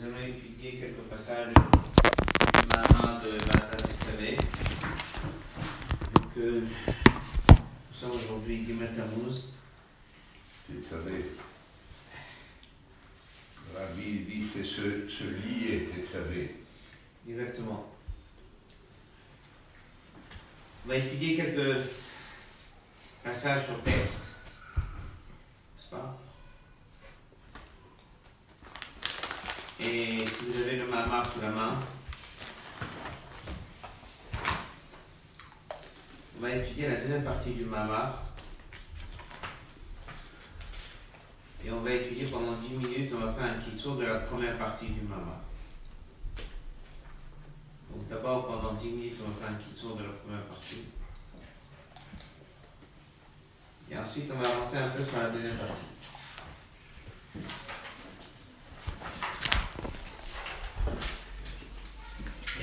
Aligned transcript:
Nous 0.00 0.06
allons 0.06 0.28
étudier 0.28 0.78
quelques 0.78 1.08
passages 1.10 1.52
du 1.52 2.68
Mahama 2.68 3.20
de 3.20 3.36
Tetsavé. 3.36 4.36
Donc, 6.14 6.36
euh, 6.36 6.60
nous 7.50 7.92
sommes 7.92 8.12
aujourd'hui 8.12 8.64
Gimel 8.64 8.94
Tammuz. 8.94 9.46
Tetzavé. 10.68 11.24
Rabbi 13.74 14.20
dit 14.20 14.46
c'est 14.54 14.62
ce, 14.62 15.08
ce 15.08 15.24
lit 15.24 15.74
est 15.74 15.86
Tetzavé. 15.92 16.54
Exactement. 17.28 17.92
On 20.84 20.88
va 20.90 20.96
étudier 20.96 21.34
quelques 21.34 21.76
passages 23.24 23.64
sur 23.64 23.82
texte. 23.82 24.18
N'est-ce 24.76 25.90
pas? 25.90 26.20
Et 29.80 30.26
si 30.26 30.44
vous 30.44 30.60
avez 30.60 30.76
le 30.76 30.86
Mahama 30.86 31.24
sous 31.24 31.40
la 31.40 31.50
main, 31.50 31.78
on 36.36 36.40
va 36.42 36.50
étudier 36.50 36.88
la 36.88 36.96
deuxième 36.96 37.22
partie 37.22 37.52
du 37.52 37.64
Mahama. 37.64 38.24
Et 41.64 41.70
on 41.70 41.80
va 41.80 41.92
étudier 41.92 42.26
pendant 42.26 42.56
10 42.56 42.68
minutes, 42.70 43.12
on 43.14 43.24
va 43.24 43.32
faire 43.32 43.52
un 43.52 43.58
kitsur 43.62 43.96
de 43.96 44.04
la 44.04 44.16
première 44.16 44.58
partie 44.58 44.86
du 44.86 45.02
Mahama. 45.02 45.42
Donc 47.90 48.08
d'abord, 48.08 48.48
pendant 48.48 48.74
10 48.74 48.88
minutes, 48.88 49.16
on 49.24 49.30
va 49.30 49.46
faire 49.46 49.56
un 49.56 49.62
kitsur 49.62 49.94
de 49.94 50.02
la 50.02 50.10
première 50.10 50.42
partie. 50.42 50.86
Et 53.90 53.96
ensuite, 53.96 54.30
on 54.34 54.38
va 54.38 54.48
avancer 54.48 54.76
un 54.76 54.88
peu 54.88 55.04
sur 55.04 55.18
la 55.18 55.30
deuxième 55.30 55.56
partie. 55.56 55.72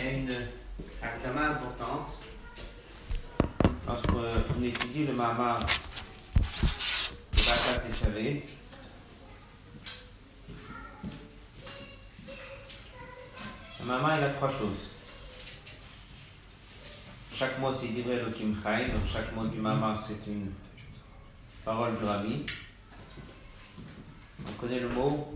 A 0.06 0.12
une 0.12 0.30
akdama 1.02 1.48
importante 1.50 2.10
lorsqu'on 3.88 4.62
étudie 4.62 5.08
le 5.08 5.14
Mahama 5.14 5.60
de 7.34 7.92
Savé. 7.92 8.46
Le 13.80 13.86
Mahama, 13.86 14.18
il 14.18 14.24
a 14.26 14.30
trois 14.30 14.52
choses. 14.52 14.92
Chaque 17.34 17.58
mot, 17.58 17.74
c'est 17.74 17.88
Divrei 17.88 18.18
Elohim 18.18 18.56
Chai, 18.62 18.90
donc 18.92 19.08
chaque 19.12 19.34
mot 19.34 19.48
du 19.48 19.58
Mahama, 19.58 19.96
c'est 20.00 20.30
une 20.30 20.52
parole 21.64 21.98
du 21.98 22.06
Rabbi. 22.06 22.46
On 24.48 24.52
connaît 24.62 24.82
le 24.82 24.90
mot 24.90 25.36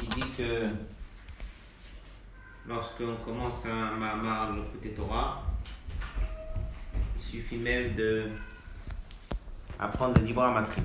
qui 0.00 0.06
dit 0.06 0.22
que 0.34 0.70
lorsqu'on 2.68 3.16
commence 3.24 3.64
un 3.66 3.92
Mahamar, 3.92 4.52
le 4.52 4.62
côté 4.62 4.90
Torah, 4.90 5.42
il 7.18 7.24
suffit 7.24 7.58
même 7.58 7.94
de 7.94 8.30
apprendre 9.78 10.18
le 10.18 10.22
Dibra 10.26 10.50
Matri. 10.50 10.82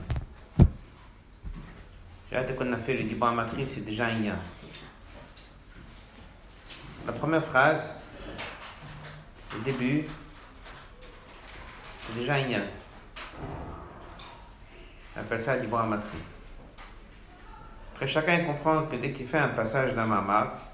Hâte 2.34 2.56
qu'on 2.56 2.72
a 2.72 2.78
fait 2.78 2.94
le 2.94 3.04
Dibra 3.04 3.32
Matri, 3.32 3.68
c'est 3.68 3.82
déjà 3.82 4.06
un 4.06 4.20
lien. 4.20 4.36
La 7.06 7.14
première 7.14 7.44
phrase, 7.44 7.96
le 9.56 9.64
début, 9.64 10.06
c'est 12.06 12.20
déjà 12.20 12.36
un 12.36 12.48
lien. 12.48 12.64
On 15.16 15.20
appelle 15.20 15.40
ça 15.42 15.58
Dibra 15.58 15.86
Matri. 15.86 16.18
Après, 17.94 18.08
chacun 18.08 18.46
comprend 18.46 18.84
que 18.84 18.96
dès 18.96 19.12
qu'il 19.12 19.26
fait 19.26 19.40
un 19.40 19.50
passage 19.50 19.94
d'un 19.94 20.06
Mahamar, 20.06 20.71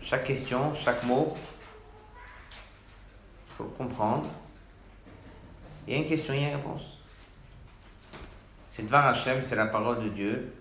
chaque 0.00 0.24
question, 0.24 0.72
chaque 0.74 1.02
mot, 1.04 1.34
il 3.48 3.56
faut 3.56 3.64
comprendre. 3.64 4.28
Il 5.86 5.94
y 5.94 5.96
a 5.96 6.00
une 6.00 6.08
question, 6.08 6.34
il 6.34 6.40
y 6.40 6.44
a 6.44 6.48
une 6.48 6.56
réponse. 6.56 6.98
C'est 8.70 8.86
Dvar 8.86 9.06
Hashem, 9.06 9.42
c'est 9.42 9.56
la 9.56 9.66
parole 9.66 10.04
de 10.04 10.08
Dieu. 10.08 10.54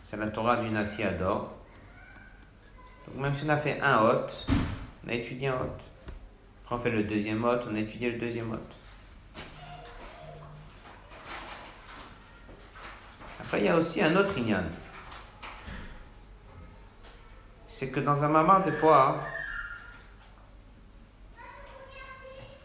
C'est 0.00 0.16
la 0.16 0.28
Torah 0.28 0.56
du 0.56 0.70
Nasi 0.70 1.02
Ador. 1.02 1.52
Donc 3.06 3.16
même 3.16 3.34
si 3.34 3.44
on 3.44 3.48
a 3.50 3.56
fait 3.56 3.80
un 3.80 4.02
hôte, 4.02 4.46
on 5.04 5.10
a 5.10 5.12
étudié 5.12 5.48
un 5.48 5.54
hôte. 5.54 5.82
Après 6.64 6.76
on 6.76 6.80
fait 6.80 6.90
le 6.90 7.04
deuxième 7.04 7.44
hôte, 7.44 7.66
on 7.70 7.74
a 7.74 7.78
étudié 7.78 8.10
le 8.10 8.18
deuxième 8.18 8.52
hôte. 8.52 8.76
Après 13.40 13.58
il 13.60 13.64
y 13.64 13.68
a 13.68 13.76
aussi 13.76 14.02
un 14.02 14.16
autre 14.16 14.36
ignan 14.38 14.64
c'est 17.84 17.90
que 17.90 18.00
dans 18.00 18.24
un 18.24 18.28
moment, 18.28 18.60
des 18.60 18.72
fois, 18.72 19.20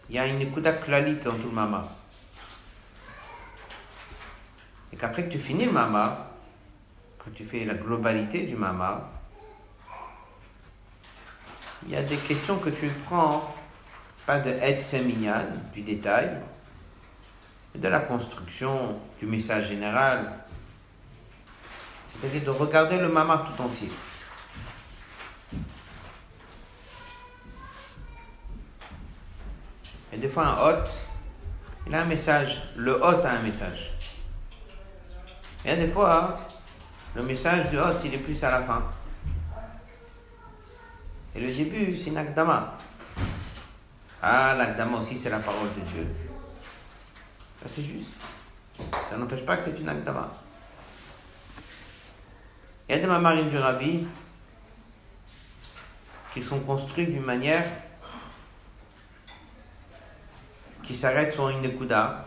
il 0.10 0.16
y 0.16 0.20
a 0.20 0.26
une 0.26 0.40
écoute 0.40 0.66
klalit 0.82 1.16
dans 1.16 1.34
tout 1.34 1.50
le 1.50 1.52
mama. 1.52 1.90
Et 4.94 4.96
qu'après 4.96 5.26
que 5.26 5.30
tu 5.30 5.40
finis 5.40 5.66
le 5.66 5.74
mama, 5.74 6.32
quand 7.18 7.32
tu 7.32 7.44
fais 7.44 7.66
la 7.66 7.74
globalité 7.74 8.44
du 8.44 8.56
mama, 8.56 9.10
il 11.84 11.92
y 11.92 11.98
a 11.98 12.04
des 12.04 12.16
questions 12.16 12.58
que 12.60 12.70
tu 12.70 12.88
prends, 13.04 13.54
pas 14.26 14.40
de 14.40 14.52
aide 14.52 14.80
séminyan, 14.80 15.48
du 15.74 15.82
détail, 15.82 16.38
mais 17.74 17.82
de 17.82 17.88
la 17.90 18.00
construction, 18.00 18.98
du 19.20 19.26
message 19.26 19.68
général. 19.68 20.32
C'est-à-dire 22.08 22.44
de 22.46 22.52
regarder 22.52 22.98
le 22.98 23.10
mama 23.10 23.46
tout 23.46 23.62
entier. 23.62 23.90
Des 30.20 30.28
fois, 30.28 30.48
un 30.48 30.68
hôte, 30.68 30.90
il 31.88 31.96
a 31.96 32.02
un 32.02 32.06
message. 32.06 32.62
Le 32.76 33.02
hôte 33.02 33.24
a 33.24 33.32
un 33.32 33.42
message. 33.42 33.92
Et 35.64 35.76
des 35.78 35.88
fois, 35.88 36.38
le 37.16 37.24
message 37.24 37.70
du 37.70 37.80
hôte, 37.80 38.02
il 38.04 38.14
est 38.14 38.18
plus 38.18 38.44
à 38.44 38.52
la 38.52 38.62
fin. 38.62 38.84
Et 41.34 41.40
le 41.40 41.52
début, 41.52 41.96
c'est 41.96 42.10
une 42.10 42.18
akdama. 42.18 42.78
Ah, 44.22 44.56
l'akdama 44.58 44.98
aussi, 44.98 45.16
c'est 45.18 45.30
la 45.30 45.40
parole 45.40 45.70
de 45.78 45.82
Dieu. 45.90 46.08
C'est 47.66 47.84
juste. 47.84 48.12
Ça 49.10 49.16
n'empêche 49.18 49.46
pas 49.46 49.56
que 49.56 49.62
c'est 49.62 49.80
une 49.80 49.88
akdama. 49.88 50.30
Il 52.90 52.96
y 52.96 52.96
a 52.96 53.02
des 53.02 53.08
mamarines 53.08 53.50
du 53.50 53.58
rabbi 53.58 54.06
qui 56.34 56.44
sont 56.44 56.60
construits 56.60 57.06
d'une 57.06 57.24
manière 57.24 57.64
qui 60.90 60.96
s'arrête 60.96 61.32
sur 61.32 61.48
une 61.50 61.62
Nekuda. 61.62 62.26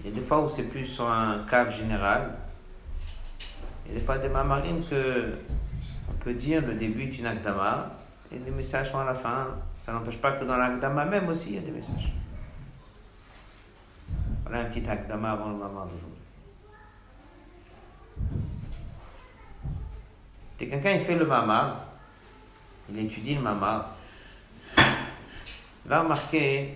Il 0.00 0.06
y 0.06 0.08
a 0.10 0.14
des 0.14 0.22
fois 0.22 0.40
où 0.40 0.48
c'est 0.48 0.70
plus 0.70 0.86
sur 0.86 1.06
un 1.06 1.44
cave 1.44 1.70
général. 1.70 2.30
Il 3.84 3.92
y 3.92 3.96
a 3.96 3.98
des 3.98 4.04
fois 4.06 4.16
des 4.16 4.30
mamarines 4.30 4.82
que 4.88 5.34
on 6.08 6.14
peut 6.14 6.32
dire 6.32 6.62
le 6.66 6.76
début 6.76 7.02
est 7.02 7.18
une 7.18 7.26
Akdama 7.26 7.92
et 8.32 8.38
les 8.38 8.50
messages 8.50 8.90
sont 8.90 9.00
à 9.00 9.04
la 9.04 9.14
fin. 9.14 9.48
Ça 9.80 9.92
n'empêche 9.92 10.16
pas 10.16 10.32
que 10.32 10.46
dans 10.46 10.56
l'Akdama 10.56 11.04
même 11.04 11.28
aussi 11.28 11.50
il 11.50 11.54
y 11.56 11.58
a 11.58 11.60
des 11.60 11.72
messages. 11.72 12.10
Voilà 14.44 14.60
un 14.60 14.64
petit 14.64 14.88
Akdama 14.88 15.32
avant 15.32 15.50
le 15.50 15.56
moment 15.56 15.84
d'aujourd'hui. 15.84 16.22
Dès 20.58 20.68
quelqu'un 20.68 20.92
il 20.92 21.00
fait 21.00 21.16
le 21.16 21.26
mama, 21.26 21.84
il 22.88 22.98
étudie 22.98 23.34
le 23.34 23.42
mama, 23.42 23.90
va 25.84 26.00
remarquer 26.00 26.74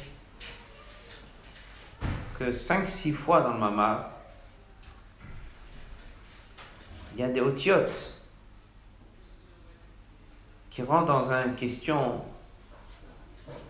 que 2.38 2.52
5-6 2.52 3.12
fois 3.12 3.40
dans 3.40 3.54
le 3.54 3.58
mama, 3.58 4.10
il 7.14 7.20
y 7.20 7.24
a 7.24 7.28
des 7.28 7.40
otiotes 7.40 8.14
qui 10.70 10.82
rentrent 10.82 11.06
dans 11.06 11.32
une 11.32 11.56
question. 11.56 12.22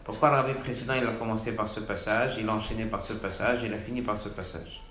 Pourquoi 0.05 0.47
le 0.47 0.55
précédent 0.55 0.94
il 0.94 1.06
a 1.06 1.12
commencé 1.12 1.55
par 1.56 1.69
ce 1.69 1.81
passage, 1.81 2.37
il 2.38 2.49
a 2.49 2.55
enchaîné 2.55 2.85
par 2.85 3.03
ce 3.03 3.15
passage, 3.15 3.62
il 3.62 3.73
a 3.73 3.79
fini 3.79 4.03
par 4.03 4.20
ce 4.20 4.29
passage. 4.29 4.82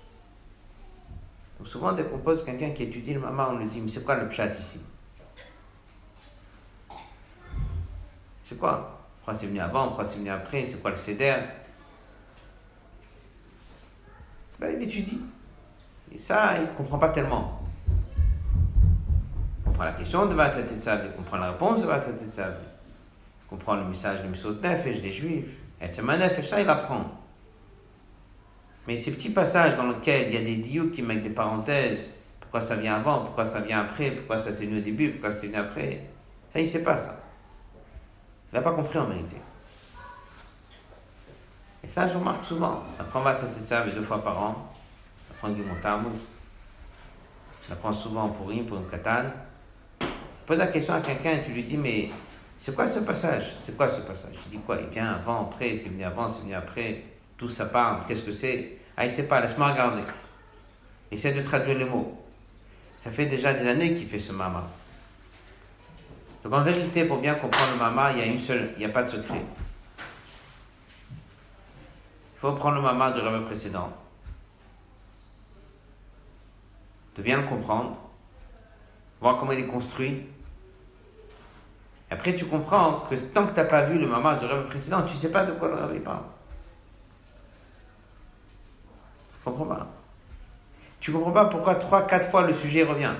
Donc 1.58 1.66
souvent, 1.66 1.92
dès 1.92 2.04
qu'on 2.04 2.18
quelqu'un 2.18 2.70
qui 2.70 2.84
étudie 2.84 3.14
le 3.14 3.20
mama, 3.20 3.50
on 3.52 3.58
lui 3.58 3.66
dit 3.66 3.80
Mais 3.80 3.88
c'est 3.88 4.04
quoi 4.04 4.14
le 4.16 4.28
pshat 4.28 4.50
ici? 4.58 4.80
C'est 8.44 8.56
quoi? 8.56 8.98
Pourquoi 9.18 9.34
c'est 9.34 9.46
venu 9.46 9.60
avant? 9.60 9.88
Pourquoi 9.88 10.06
c'est 10.06 10.16
venu 10.16 10.30
après? 10.30 10.64
C'est 10.64 10.80
quoi 10.80 10.90
le 10.90 10.96
céder 10.96 11.34
ben, 14.58 14.74
il 14.76 14.82
étudie. 14.82 15.20
Et 16.12 16.18
ça, 16.18 16.56
il 16.56 16.62
ne 16.62 16.76
comprend 16.76 16.98
pas 16.98 17.10
tellement. 17.10 17.60
Il 19.58 19.64
comprend 19.64 19.84
la 19.84 19.92
question 19.92 20.26
de 20.26 20.34
Vatat 20.34 20.60
il 20.60 21.12
comprend 21.16 21.36
la 21.36 21.52
réponse 21.52 21.80
de 21.80 21.86
Vatat 21.86 22.10
il 22.10 23.48
comprend 23.48 23.76
le 23.76 23.84
message 23.84 24.22
de 24.22 24.28
Misot 24.28 24.54
Nefesh 24.54 25.00
des 25.00 25.12
Juifs. 25.12 25.58
Et 25.80 25.92
ça, 25.92 26.60
il 26.60 26.68
apprend. 26.68 27.04
Mais 28.86 28.96
ces 28.96 29.12
petits 29.12 29.30
passages 29.30 29.76
dans 29.76 29.86
lesquels 29.86 30.28
il 30.28 30.34
y 30.34 30.36
a 30.38 30.44
des 30.44 30.56
dieux 30.56 30.90
qui 30.90 31.02
mettent 31.02 31.22
des 31.22 31.30
parenthèses, 31.30 32.14
Pourquoi 32.40 32.62
ça 32.62 32.76
vient 32.76 32.94
avant 32.94 33.20
Pourquoi 33.20 33.44
ça 33.44 33.60
vient 33.60 33.80
après 33.80 34.10
Pourquoi 34.10 34.38
ça 34.38 34.50
s'est 34.50 34.64
venu 34.64 34.78
au 34.78 34.82
début 34.82 35.10
Pourquoi 35.10 35.30
c'est 35.30 35.48
venu 35.48 35.58
après 35.58 36.06
Ça, 36.52 36.58
il 36.58 36.62
ne 36.62 36.66
sait 36.66 36.82
pas 36.82 36.96
ça. 36.96 37.22
Il 38.50 38.56
n'a 38.56 38.62
pas 38.62 38.72
compris 38.72 38.98
en 38.98 39.04
vérité. 39.04 39.36
Ça, 41.88 42.06
je 42.06 42.18
remarque 42.18 42.44
souvent. 42.44 42.82
Après, 43.00 43.18
on 43.18 43.22
va 43.22 43.36
ça 43.38 43.84
deux 43.86 44.02
fois 44.02 44.22
par 44.22 44.38
an. 44.38 44.72
Après, 45.30 45.48
on 45.48 45.52
dit 45.52 45.62
mon 45.62 45.80
tamouz. 45.80 46.20
On 47.68 47.72
apprend 47.72 47.92
souvent 47.92 48.28
pour 48.28 48.50
une, 48.50 48.66
pour 48.66 48.76
une 48.76 48.86
katane. 48.86 49.32
Pose 50.46 50.58
la 50.58 50.66
question 50.66 50.94
à 50.94 51.00
quelqu'un 51.00 51.32
et 51.32 51.42
tu 51.42 51.50
lui 51.50 51.62
dis, 51.62 51.76
mais 51.76 52.10
c'est 52.58 52.74
quoi 52.74 52.86
ce 52.86 53.00
passage? 53.00 53.56
C'est 53.58 53.76
quoi 53.76 53.88
ce 53.88 54.00
passage? 54.00 54.34
Je 54.44 54.50
dis 54.50 54.58
quoi? 54.58 54.78
Il 54.80 54.88
vient 54.88 55.12
avant, 55.12 55.42
après, 55.42 55.76
c'est 55.76 55.88
venu 55.88 56.04
avant, 56.04 56.28
c'est 56.28 56.42
venu 56.42 56.54
après. 56.54 57.04
Tout 57.36 57.48
ça 57.48 57.66
parle, 57.66 58.04
qu'est-ce 58.06 58.22
que 58.22 58.32
c'est? 58.32 58.78
Ah, 58.96 59.04
il 59.04 59.10
sait 59.10 59.28
pas, 59.28 59.40
laisse-moi 59.40 59.68
regarder. 59.68 60.02
Essaie 61.10 61.32
de 61.32 61.42
traduire 61.42 61.78
les 61.78 61.84
mots. 61.84 62.20
Ça 62.98 63.10
fait 63.10 63.26
déjà 63.26 63.54
des 63.54 63.66
années 63.66 63.94
qu'il 63.94 64.06
fait 64.06 64.18
ce 64.18 64.32
mama. 64.32 64.66
Donc 66.44 66.52
en 66.52 66.62
vérité, 66.62 67.04
pour 67.04 67.18
bien 67.18 67.34
comprendre 67.34 67.72
le 67.72 67.78
mama, 67.78 68.12
il 68.12 68.18
y 68.18 68.22
a 68.22 68.26
une 68.26 68.38
seule, 68.38 68.72
il 68.76 68.80
n'y 68.80 68.84
a 68.84 68.90
pas 68.90 69.02
de 69.02 69.08
secret. 69.08 69.40
Il 72.38 72.40
faut 72.40 72.52
prendre 72.52 72.76
le 72.76 72.82
mama 72.82 73.10
du 73.10 73.18
rêve 73.18 73.44
précédent, 73.46 73.92
de 77.16 77.22
bien 77.22 77.38
le 77.38 77.42
comprendre, 77.42 77.96
voir 79.20 79.38
comment 79.38 79.50
il 79.50 79.58
est 79.58 79.66
construit. 79.66 80.24
Et 82.08 82.14
après, 82.14 82.36
tu 82.36 82.46
comprends 82.46 83.00
que 83.10 83.16
tant 83.16 83.44
que 83.44 83.54
tu 83.54 83.56
n'as 83.56 83.64
pas 83.64 83.82
vu 83.82 83.98
le 83.98 84.06
mama 84.06 84.36
du 84.36 84.44
rêve 84.44 84.68
précédent, 84.68 85.02
tu 85.02 85.14
ne 85.14 85.18
sais 85.18 85.32
pas 85.32 85.42
de 85.42 85.50
quoi 85.50 85.66
le 85.66 85.74
rêve 85.74 86.00
parle. 86.00 86.22
Tu 89.32 89.38
comprends 89.44 89.66
pas. 89.66 89.88
Tu 91.00 91.10
comprends 91.10 91.32
pas 91.32 91.46
pourquoi 91.46 91.74
trois, 91.74 92.06
quatre 92.06 92.30
fois 92.30 92.42
le 92.42 92.52
sujet 92.52 92.84
revient. 92.84 93.14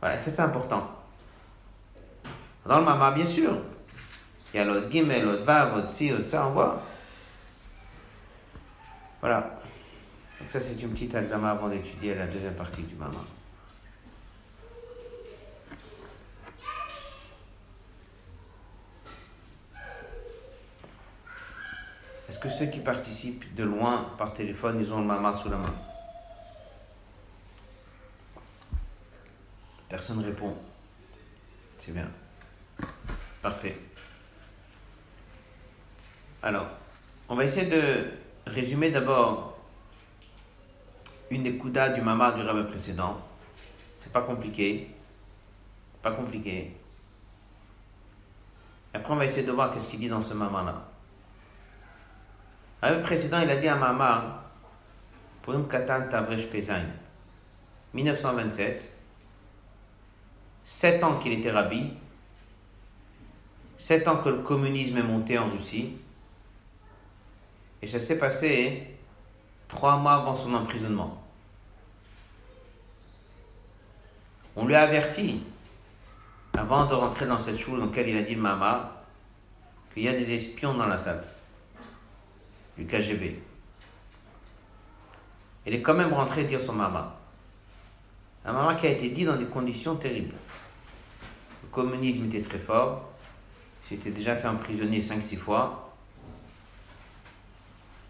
Voilà, 0.00 0.18
ça 0.18 0.30
c'est 0.30 0.42
important. 0.42 0.90
Dans 2.66 2.80
le 2.80 2.84
mama, 2.84 3.12
bien 3.12 3.24
sûr, 3.24 3.56
il 4.52 4.56
y 4.56 4.60
a 4.60 4.64
l'autre 4.64 4.90
gimel, 4.90 5.24
l'autre 5.24 5.44
vav, 5.44 5.74
l'autre 5.74 5.88
si, 5.88 6.10
l'autre 6.10 6.24
ça, 6.24 6.46
on 6.46 6.50
voit. 6.50 6.82
Voilà. 9.20 9.58
Donc 10.40 10.50
ça 10.50 10.60
c'est 10.60 10.80
une 10.80 10.90
petite 10.90 11.14
agdama 11.14 11.50
avant 11.50 11.68
d'étudier 11.68 12.14
la 12.14 12.26
deuxième 12.26 12.54
partie 12.54 12.82
du 12.82 12.94
mama. 12.94 13.20
Est-ce 22.28 22.38
que 22.38 22.48
ceux 22.48 22.66
qui 22.66 22.80
participent 22.80 23.54
de 23.54 23.64
loin 23.64 24.14
par 24.16 24.32
téléphone, 24.32 24.80
ils 24.80 24.92
ont 24.92 25.00
le 25.00 25.06
mama 25.06 25.34
sous 25.34 25.50
la 25.50 25.56
main? 25.56 25.74
Personne 29.88 30.18
ne 30.20 30.24
répond. 30.24 30.56
C'est 31.76 31.92
bien. 31.92 32.08
Parfait. 33.42 33.76
Alors, 36.42 36.66
on 37.28 37.34
va 37.34 37.44
essayer 37.44 37.66
de 37.66 38.10
résumer 38.46 38.90
d'abord 38.90 39.58
une 41.30 41.42
des 41.42 41.52
du 41.52 42.00
mama 42.02 42.32
du 42.32 42.42
rabbin 42.42 42.64
précédent. 42.64 43.20
C'est 43.98 44.12
pas 44.12 44.22
compliqué. 44.22 44.90
C'est 45.92 46.02
pas 46.02 46.12
compliqué. 46.12 46.74
Après, 48.94 49.12
on 49.12 49.16
va 49.16 49.24
essayer 49.26 49.46
de 49.46 49.52
voir 49.52 49.70
qu'est-ce 49.70 49.86
qu'il 49.86 50.00
dit 50.00 50.08
dans 50.08 50.22
ce 50.22 50.34
mama-là. 50.34 50.88
Le 52.82 53.02
précédent, 53.02 53.40
il 53.40 53.50
a 53.50 53.56
dit 53.56 53.68
à 53.68 53.76
Mama, 53.76 54.42
pour 55.42 55.52
une 55.52 55.68
tavresh 55.68 56.46
pesain, 56.46 56.86
1927, 57.92 58.90
7 60.64 61.04
ans 61.04 61.18
qu'il 61.18 61.32
était 61.32 61.50
rabbi, 61.50 61.92
7 63.76 64.08
ans 64.08 64.16
que 64.16 64.30
le 64.30 64.38
communisme 64.38 64.96
est 64.96 65.02
monté 65.02 65.38
en 65.38 65.50
Russie, 65.50 65.92
et 67.82 67.86
ça 67.86 68.00
s'est 68.00 68.18
passé 68.18 68.86
3 69.68 69.96
mois 69.98 70.14
avant 70.14 70.34
son 70.34 70.52
emprisonnement. 70.54 71.22
On 74.56 74.66
lui 74.66 74.74
a 74.74 74.82
averti, 74.82 75.42
avant 76.56 76.86
de 76.86 76.94
rentrer 76.94 77.26
dans 77.26 77.38
cette 77.38 77.58
choule 77.58 77.78
dans 77.78 77.86
laquelle 77.86 78.08
il 78.08 78.16
a 78.16 78.22
dit 78.22 78.36
Mama, 78.36 79.04
qu'il 79.94 80.02
y 80.02 80.08
a 80.08 80.12
des 80.12 80.34
espions 80.34 80.74
dans 80.74 80.86
la 80.86 80.98
salle 80.98 81.24
du 82.76 82.86
KGB. 82.86 83.40
Elle 85.66 85.74
est 85.74 85.82
quand 85.82 85.94
même 85.94 86.12
rentrée 86.12 86.44
dire 86.44 86.60
son 86.60 86.72
maman. 86.72 87.12
Un 88.44 88.52
maman 88.52 88.76
qui 88.76 88.86
a 88.86 88.90
été 88.90 89.10
dit 89.10 89.24
dans 89.24 89.36
des 89.36 89.46
conditions 89.46 89.96
terribles. 89.96 90.34
Le 91.62 91.68
communisme 91.68 92.24
était 92.26 92.40
très 92.40 92.58
fort. 92.58 93.10
J'étais 93.88 94.10
déjà 94.10 94.36
fait 94.36 94.48
emprisonner 94.48 95.00
5-6 95.00 95.36
fois. 95.36 95.89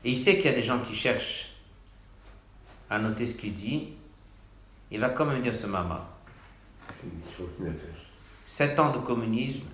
Et 0.04 0.12
il 0.12 0.18
sait 0.18 0.36
qu'il 0.36 0.46
y 0.46 0.48
a 0.48 0.52
des 0.52 0.62
gens 0.62 0.80
qui 0.80 0.94
cherchent 0.94 1.50
à 2.88 2.98
noter 2.98 3.26
ce 3.26 3.34
qu'il 3.34 3.54
dit. 3.54 3.88
Il 4.90 5.00
va 5.00 5.10
quand 5.10 5.26
même 5.26 5.42
dire 5.42 5.54
ce 5.54 5.66
maman. 5.66 6.00
Sept 8.44 8.78
ans 8.80 8.90
de 8.92 8.98
communisme, 8.98 9.64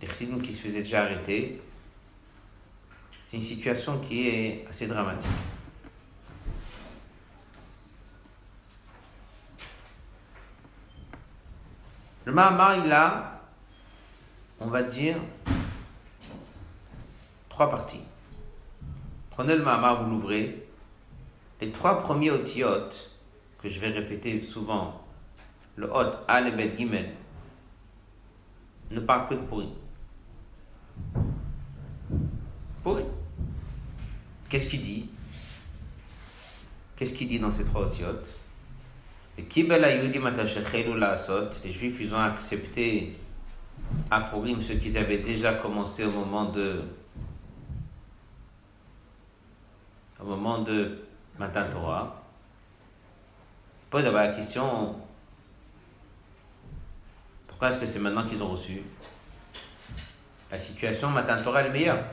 des 0.00 0.06
qui 0.06 0.52
se 0.52 0.60
faisaient 0.60 0.82
déjà 0.82 1.02
arrêter, 1.02 1.60
c'est 3.26 3.36
une 3.36 3.42
situation 3.42 3.98
qui 3.98 4.28
est 4.28 4.64
assez 4.70 4.86
dramatique. 4.86 5.30
Le 12.24 12.32
Mahamar, 12.32 12.84
il 12.84 12.92
a, 12.92 13.42
on 14.60 14.66
va 14.68 14.82
dire, 14.82 15.16
trois 17.48 17.70
parties. 17.70 18.02
Prenez 19.38 19.54
le 19.54 19.62
Mahamar, 19.62 20.02
vous 20.02 20.10
l'ouvrez. 20.10 20.66
Les 21.60 21.70
trois 21.70 22.02
premiers 22.02 22.32
otiotes, 22.32 23.08
que 23.62 23.68
je 23.68 23.78
vais 23.78 23.86
répéter 23.86 24.42
souvent, 24.42 25.00
le 25.76 25.88
hot, 25.88 26.10
al 26.26 26.52
gimel, 26.76 27.12
ne 28.90 28.98
parlent 28.98 29.28
que 29.28 29.34
de 29.34 29.40
pourri. 29.42 29.68
Pourri. 32.82 33.04
Qu'est-ce 34.48 34.66
qu'il 34.66 34.80
dit? 34.80 35.08
Qu'est-ce 36.96 37.14
qu'il 37.14 37.28
dit 37.28 37.38
dans 37.38 37.52
ces 37.52 37.62
trois 37.62 37.82
otiotes 37.82 38.34
Les 39.36 39.44
Juifs, 41.70 42.00
ils 42.00 42.12
ont 42.12 42.18
accepté 42.18 43.16
à 44.10 44.20
Purim 44.22 44.60
ce 44.60 44.72
qu'ils 44.72 44.98
avaient 44.98 45.18
déjà 45.18 45.52
commencé 45.52 46.04
au 46.04 46.10
moment 46.10 46.46
de 46.46 46.82
au 50.20 50.24
moment 50.24 50.58
de 50.58 51.04
Matan 51.38 51.68
Torah. 51.70 52.22
Pose 53.90 54.04
la 54.04 54.28
question 54.28 54.96
pourquoi 57.58 57.74
est-ce 57.74 57.78
que 57.78 57.86
c'est 57.86 57.98
maintenant 57.98 58.24
qu'ils 58.24 58.40
ont 58.40 58.50
reçu 58.50 58.82
La 60.48 60.58
situation 60.58 61.10
Matan 61.10 61.42
Torah 61.42 61.62
est 61.62 61.70
meilleure. 61.70 62.04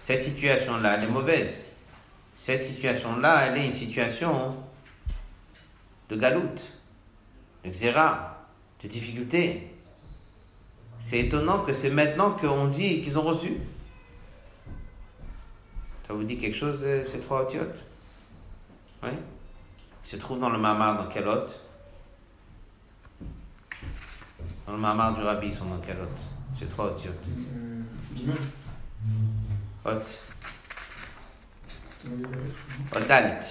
Cette 0.00 0.18
situation-là, 0.18 0.96
elle 0.96 1.04
est 1.04 1.12
mauvaise. 1.12 1.62
Cette 2.34 2.60
situation-là, 2.60 3.46
elle 3.46 3.58
est 3.58 3.66
une 3.66 3.70
situation 3.70 4.56
de 6.08 6.16
galoute, 6.16 6.72
de 7.64 7.70
xéra, 7.70 8.48
de 8.82 8.88
difficulté. 8.88 9.76
C'est 10.98 11.20
étonnant 11.20 11.60
que 11.60 11.72
c'est 11.72 11.90
maintenant 11.90 12.32
qu'on 12.32 12.66
dit 12.66 13.00
qu'ils 13.00 13.16
ont 13.16 13.22
reçu. 13.22 13.58
Ça 16.10 16.16
vous 16.16 16.24
dit 16.24 16.38
quelque 16.38 16.56
chose, 16.56 16.80
euh, 16.82 17.04
ces 17.04 17.20
trois 17.20 17.42
otiotes 17.42 17.84
Oui? 19.04 19.10
Ils 20.04 20.08
se 20.08 20.16
trouvent 20.16 20.40
dans 20.40 20.50
le 20.50 20.58
mamar, 20.58 20.96
dans 20.96 21.08
quel 21.08 21.28
hôte 21.28 21.60
Dans 24.66 24.72
le 24.72 24.78
mamar 24.78 25.14
du 25.14 25.22
rabbi, 25.22 25.46
ils 25.46 25.54
sont 25.54 25.66
dans 25.66 25.78
quel 25.78 26.00
hôte 26.00 26.18
Ces 26.58 26.66
trois 26.66 26.86
otiotes 26.86 27.14
euh, 28.26 28.32
Hot. 29.84 30.00
Dalit. 33.06 33.46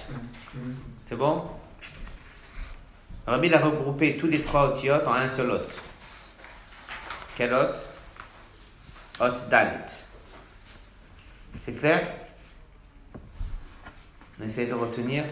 C'est 1.06 1.16
bon? 1.16 1.42
Rabbi 3.26 3.54
a 3.54 3.58
regroupé 3.58 4.18
tous 4.18 4.26
les 4.26 4.42
trois 4.42 4.68
otiotes 4.68 5.08
en 5.08 5.14
un 5.14 5.28
seul 5.28 5.50
hot. 5.50 5.64
Quel 7.36 7.54
hot 7.54 7.72
Hot 9.18 9.48
Dalit. 9.48 9.94
C'est 11.64 11.72
clair? 11.72 12.19
On 14.40 14.44
essaie 14.44 14.66
de 14.66 14.72
retenir. 14.72 15.24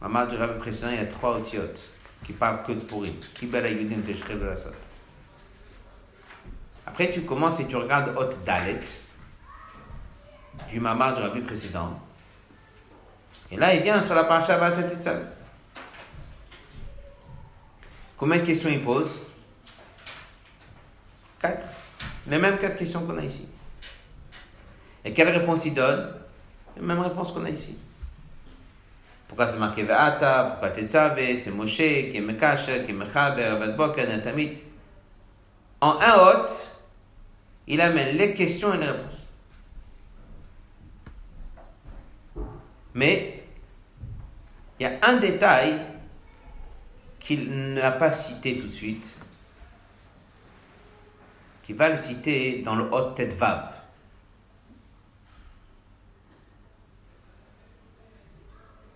Maman 0.00 0.26
du 0.26 0.36
Rabbi 0.36 0.58
précédent, 0.60 0.90
il 0.92 0.98
y 0.98 1.00
a 1.00 1.06
trois 1.06 1.36
otiotes 1.36 1.88
qui 2.24 2.32
parlent 2.32 2.62
que 2.62 2.72
de 2.72 2.80
pourri. 2.80 3.12
Après, 6.86 7.10
tu 7.10 7.22
commences 7.22 7.58
et 7.60 7.66
tu 7.66 7.74
regardes 7.76 8.16
Hot 8.16 8.30
Dalit 8.44 8.76
du 10.70 10.80
mamar 10.80 11.14
du 11.14 11.22
rabbi 11.22 11.40
précédent. 11.40 12.00
Et 13.50 13.56
là, 13.56 13.74
il 13.74 13.82
vient 13.82 14.00
sur 14.00 14.14
la 14.14 14.24
paracha 14.24 14.56
Vatetetzav. 14.56 15.26
Combien 18.16 18.38
de 18.38 18.46
questions 18.46 18.70
il 18.70 18.82
pose? 18.82 19.16
Quatre. 21.40 21.66
Les 22.26 22.38
mêmes 22.38 22.58
quatre 22.58 22.76
questions 22.76 23.04
qu'on 23.04 23.18
a 23.18 23.24
ici. 23.24 23.48
Et 25.04 25.12
quelle 25.12 25.28
réponse 25.28 25.66
il 25.66 25.74
donne? 25.74 26.25
Les 26.76 26.82
mêmes 26.82 27.00
réponses 27.00 27.32
qu'on 27.32 27.44
a 27.44 27.50
ici. 27.50 27.76
Pourquoi 29.26 29.48
c'est 29.48 29.58
marqué 29.58 29.82
Ve'ata? 29.82 30.44
Pourquoi 30.44 30.70
Tetzave 30.70 31.18
C'est 31.36 31.50
Moshe, 31.50 31.76
qui 31.76 32.16
est 32.16 32.20
Mekasher, 32.20 32.84
qui 32.84 32.90
est 32.90 32.94
Mechaber, 32.94 33.44
Abad 33.44 33.76
Boker. 33.76 34.06
En 35.80 35.98
un 36.00 36.14
hôte, 36.14 36.70
il 37.66 37.80
amène 37.80 38.16
les 38.16 38.34
questions 38.34 38.72
et 38.74 38.78
les 38.78 38.86
réponses. 38.86 39.32
Mais 42.94 43.44
il 44.78 44.84
y 44.84 44.86
a 44.86 44.98
un 45.02 45.16
détail 45.16 45.76
qu'il 47.18 47.74
n'a 47.74 47.90
pas 47.90 48.12
cité 48.12 48.56
tout 48.58 48.68
de 48.68 48.72
suite, 48.72 49.18
qui 51.62 51.72
va 51.72 51.88
le 51.88 51.96
citer 51.96 52.62
dans 52.62 52.76
le 52.76 52.84
Hot 52.84 53.10
Tête 53.10 53.36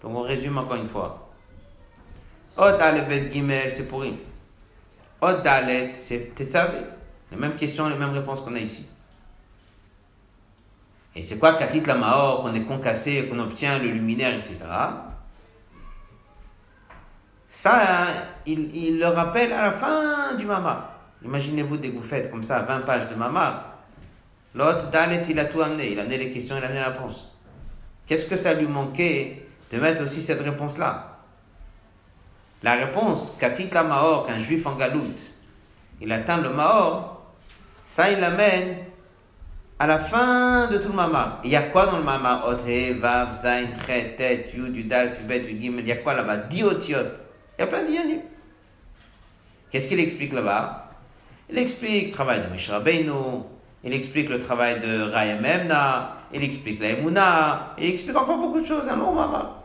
Donc 0.02 0.16
on 0.16 0.22
résume 0.22 0.58
encore 0.58 0.76
une 0.76 0.88
fois. 0.88 1.30
Hot 2.56 2.78
Bet 3.08 3.30
Gimel, 3.32 3.70
c'est 3.70 3.86
pourri. 3.86 4.18
Hot 5.20 5.40
Dalet, 5.42 5.92
c'est 5.94 6.34
Tetzavé. 6.34 6.78
Les 7.30 7.36
mêmes 7.36 7.54
questions, 7.54 7.88
les 7.88 7.96
mêmes 7.96 8.12
réponses 8.12 8.40
qu'on 8.40 8.54
a 8.54 8.58
ici. 8.58 8.88
Et 11.14 11.22
c'est 11.22 11.38
quoi 11.38 11.54
Katit 11.54 11.82
la 11.82 11.94
Mahor, 11.94 12.42
qu'on 12.42 12.54
est 12.54 12.62
concassé, 12.62 13.26
qu'on 13.28 13.38
obtient 13.38 13.78
le 13.78 13.88
luminaire, 13.88 14.34
etc. 14.34 14.56
Ça, 17.48 18.06
il, 18.46 18.74
il, 18.74 18.98
le 18.98 19.08
rappelle 19.08 19.52
à 19.52 19.64
la 19.64 19.72
fin 19.72 20.34
du 20.34 20.46
Mama. 20.46 20.98
Imaginez-vous 21.24 21.76
des 21.76 21.92
faites 22.00 22.30
comme 22.30 22.42
ça, 22.42 22.62
20 22.62 22.80
pages 22.80 23.08
de 23.08 23.14
Mama. 23.14 23.76
L'autre, 24.54 24.90
Dalet, 24.90 25.22
il 25.28 25.38
a 25.38 25.44
tout 25.44 25.60
amené. 25.60 25.92
Il 25.92 25.98
a 25.98 26.02
amené 26.02 26.18
les 26.18 26.32
questions, 26.32 26.56
il 26.56 26.62
a 26.62 26.66
amené 26.66 26.80
la 26.80 26.90
réponse. 26.90 27.32
Qu'est-ce 28.06 28.26
que 28.26 28.36
ça 28.36 28.54
lui 28.54 28.66
manquait 28.66 29.46
de 29.70 29.78
mettre 29.78 30.02
aussi 30.02 30.20
cette 30.20 30.40
réponse-là 30.40 31.18
La 32.62 32.74
réponse, 32.74 33.34
Katit 33.38 33.70
la 33.72 33.82
Mahor, 33.82 34.26
qu'un 34.26 34.38
juif 34.38 34.66
en 34.66 34.74
galoute, 34.74 35.32
il 36.00 36.10
atteint 36.12 36.38
le 36.38 36.50
Mahor, 36.50 37.20
ça, 37.84 38.10
il 38.10 38.20
l'amène 38.20 38.76
à 39.78 39.86
la 39.86 39.98
fin 39.98 40.68
de 40.68 40.78
tout 40.78 40.88
le 40.88 40.94
Mama. 40.94 41.40
Il 41.42 41.50
y 41.50 41.56
a 41.56 41.62
quoi 41.62 41.86
dans 41.86 41.96
le 41.96 42.04
Mama? 42.04 42.44
Ote, 42.46 42.62
Vav, 43.00 43.32
Zain. 43.32 43.66
Il 43.88 45.86
y 45.86 45.92
a 45.92 45.96
quoi 45.96 46.14
là-bas? 46.14 46.36
Diotiot. 46.36 46.96
Il 47.58 47.60
y 47.60 47.62
a 47.62 47.66
plein. 47.66 47.84
Qu'est-ce 49.70 49.88
qu'il 49.88 49.98
explique 49.98 50.32
là-bas? 50.32 50.90
Il 51.48 51.58
explique 51.58 52.08
le 52.08 52.12
travail 52.12 52.42
de 52.42 52.52
Mishrabeinu, 52.52 53.42
il 53.82 53.92
explique 53.92 54.28
le 54.28 54.38
travail 54.38 54.78
de 54.78 55.10
Raya 55.10 55.34
Memna, 55.34 56.16
il 56.32 56.44
explique 56.44 56.80
la 56.80 56.90
Emouna, 56.90 57.74
il 57.76 57.86
explique 57.86 58.16
encore 58.16 58.38
beaucoup 58.38 58.60
de 58.60 58.66
choses, 58.66 58.88
un 58.88 58.96
long 58.96 59.12
Mama. 59.12 59.59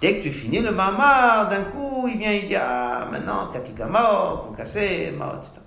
Dès 0.00 0.18
que 0.18 0.22
tu 0.22 0.32
finis 0.32 0.60
le 0.60 0.72
Mama, 0.72 1.44
d'un 1.44 1.64
coup, 1.64 2.08
il 2.08 2.18
vient, 2.18 2.32
il 2.32 2.46
dit 2.46 2.56
Ah, 2.56 3.06
maintenant, 3.10 3.48
Katika 3.52 3.86
mort, 3.86 4.46
Konkassé, 4.46 5.10
mort, 5.10 5.36
etc. 5.36 5.60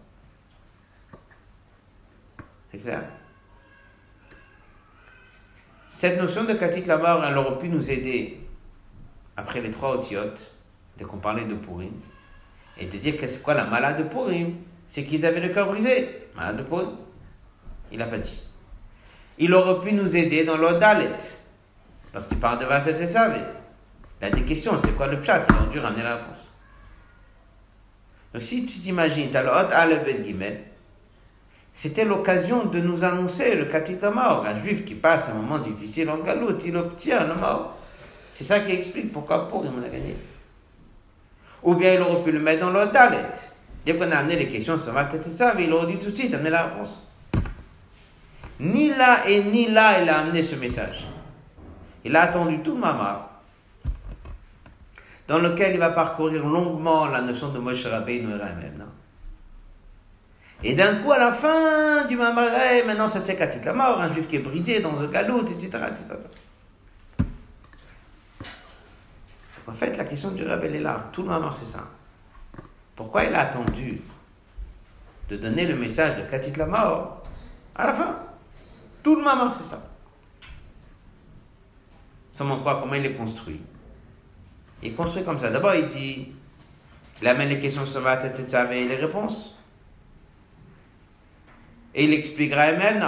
C'est 2.72 2.80
clair 2.80 3.04
cette 5.96 6.20
notion 6.20 6.44
de 6.44 6.54
Katit 6.54 6.82
Lamar, 6.86 7.24
elle 7.24 7.38
aurait 7.38 7.58
pu 7.60 7.70
nous 7.70 7.92
aider, 7.92 8.40
après 9.38 9.62
les 9.62 9.70
trois 9.70 9.96
otiotes, 9.96 10.56
dès 10.98 11.06
qu'on 11.06 11.20
parlait 11.20 11.46
de 11.46 11.54
Purim, 11.54 11.94
et 12.80 12.88
de 12.88 12.98
dire 12.98 13.16
que 13.16 13.28
c'est 13.28 13.44
quoi 13.44 13.54
la 13.54 13.66
malade 13.66 14.00
de 14.00 14.04
Purim? 14.04 14.56
C'est 14.88 15.04
qu'ils 15.04 15.24
avaient 15.24 15.40
le 15.40 15.50
cœur 15.50 15.68
brisé. 15.68 16.30
Malade 16.36 16.58
de 16.58 16.64
Purim. 16.64 16.98
Il 17.92 18.00
n'a 18.00 18.08
pas 18.08 18.18
dit. 18.18 18.44
Il 19.38 19.54
aurait 19.54 19.88
pu 19.88 19.94
nous 19.94 20.16
aider 20.16 20.44
dans 20.44 20.58
l'Odalet, 20.58 21.16
parce 22.12 22.26
qu'il 22.26 22.40
parle 22.40 22.58
de 22.58 22.66
Vatet 22.66 23.00
et 23.00 23.08
Il 24.24 24.28
a 24.28 24.30
des 24.30 24.44
questions, 24.44 24.80
c'est 24.80 24.96
quoi 24.96 25.08
le 25.08 25.20
plat? 25.20 25.42
Il 25.50 25.68
a 25.68 25.70
dû 25.70 25.80
ramener 25.80 26.02
la 26.02 26.16
réponse. 26.16 26.50
Donc 28.34 28.42
si 28.42 28.66
tu 28.66 28.80
t'imagines, 28.80 29.30
Hot 29.36 29.74
Alebet 29.74 30.24
Gimel, 30.24 30.64
c'était 31.74 32.06
l'occasion 32.06 32.64
de 32.64 32.80
nous 32.80 33.04
annoncer 33.04 33.54
le 33.56 33.66
Katit 33.66 33.98
mort. 34.14 34.46
Un 34.48 34.62
juif 34.62 34.86
qui 34.86 34.96
passe 34.96 35.28
un 35.28 35.34
moment 35.34 35.60
difficile 35.60 36.10
en 36.10 36.20
galoute, 36.20 36.64
il 36.66 36.74
obtient 36.78 37.26
le 37.26 37.36
mort. 37.36 37.76
C'est 38.32 38.46
ça 38.46 38.62
qui 38.62 38.72
explique 38.72 39.12
pourquoi 39.12 39.46
pour 39.50 39.66
il 39.66 39.84
a 39.84 39.90
gagné. 39.90 40.16
Ou 41.62 41.76
bien 41.76 41.96
il 41.96 42.02
aurait 42.02 42.24
pu 42.24 42.32
le 42.32 42.40
mettre 42.40 42.62
dans 42.62 42.72
le 42.72 42.86
Dalet. 42.94 43.30
Dès 43.86 43.98
qu'on 43.98 44.10
a 44.10 44.16
amené 44.16 44.38
les 44.38 44.48
questions 44.48 44.78
sur 44.78 44.94
va 44.94 45.10
ça, 45.20 45.54
mais 45.54 45.66
il 45.66 45.74
aurait 45.74 45.92
dit 45.92 46.00
tout 46.00 46.12
de 46.12 46.16
suite, 46.16 46.34
amener 46.34 46.50
la 46.50 46.68
réponse. 46.68 47.06
Ni 48.62 48.90
là 48.90 49.28
et 49.28 49.44
ni 49.44 49.68
là, 49.68 50.02
il 50.02 50.08
a 50.08 50.20
amené 50.20 50.44
ce 50.44 50.56
message. 50.56 51.10
Il 52.06 52.16
a 52.16 52.22
attendu 52.22 52.60
tout 52.60 52.76
le 52.76 52.80
Mama, 52.80 53.33
dans 55.28 55.40
lequel 55.40 55.74
il 55.74 55.80
va 55.80 55.90
parcourir 55.90 56.46
longuement 56.46 57.06
la 57.08 57.22
notion 57.22 57.50
de 57.50 57.60
Moshe 57.60 57.86
Rabbeinu 57.86 58.36
Rahem. 58.36 58.86
Et 60.66 60.76
d'un 60.76 60.96
coup, 60.96 61.12
à 61.12 61.18
la 61.18 61.32
fin 61.32 62.06
du 62.06 62.16
Mamar, 62.16 62.46
hey, 62.46 62.86
maintenant 62.86 63.08
ça 63.08 63.20
c'est 63.20 63.36
Katit 63.36 63.60
la 63.66 64.00
un 64.00 64.14
juif 64.14 64.28
qui 64.28 64.38
est 64.38 64.40
brisé 64.40 64.80
dans 64.80 64.98
un 65.00 65.08
galoute, 65.08 65.52
etc., 65.52 65.70
etc. 65.90 66.06
En 69.68 69.74
fait, 69.74 69.98
la 69.98 70.06
question 70.06 70.32
du 70.32 70.44
Rabbi, 70.44 70.68
est 70.68 70.80
là. 70.80 71.10
Tout 71.12 71.24
le 71.24 71.30
Mamar, 71.30 71.56
c'est 71.56 71.68
ça. 71.68 71.88
Pourquoi 72.96 73.24
il 73.24 73.34
a 73.34 73.42
attendu 73.42 74.02
de 75.30 75.38
donner 75.38 75.66
le 75.66 75.76
message 75.76 76.18
de 76.18 76.30
Katit 76.30 76.54
la 76.58 76.66
mort 76.66 77.24
à 77.76 77.88
la 77.88 77.94
fin? 77.94 78.20
Tout 79.02 79.16
le 79.16 79.24
Mamar, 79.24 79.52
c'est 79.54 79.64
ça. 79.64 79.90
Seulement 82.32 82.62
quoi 82.62 82.80
Comment 82.80 82.96
il 82.96 83.06
est 83.06 83.16
construit 83.16 83.62
Il 84.84 84.94
construit 84.96 85.24
comme 85.24 85.40
ça. 85.40 85.50
D'abord, 85.50 85.76
il 85.76 85.86
dit, 85.86 86.34
il 87.22 87.28
amène 87.28 87.50
les 87.50 87.60
questions 87.60 87.86
sur 87.86 88.02
la 88.02 88.18
tête 88.18 88.40
et 88.72 88.86
les 88.86 88.96
réponses. 88.96 89.58
Et 91.96 92.04
il 92.04 92.14
expliquera 92.14 92.74
même. 92.74 93.04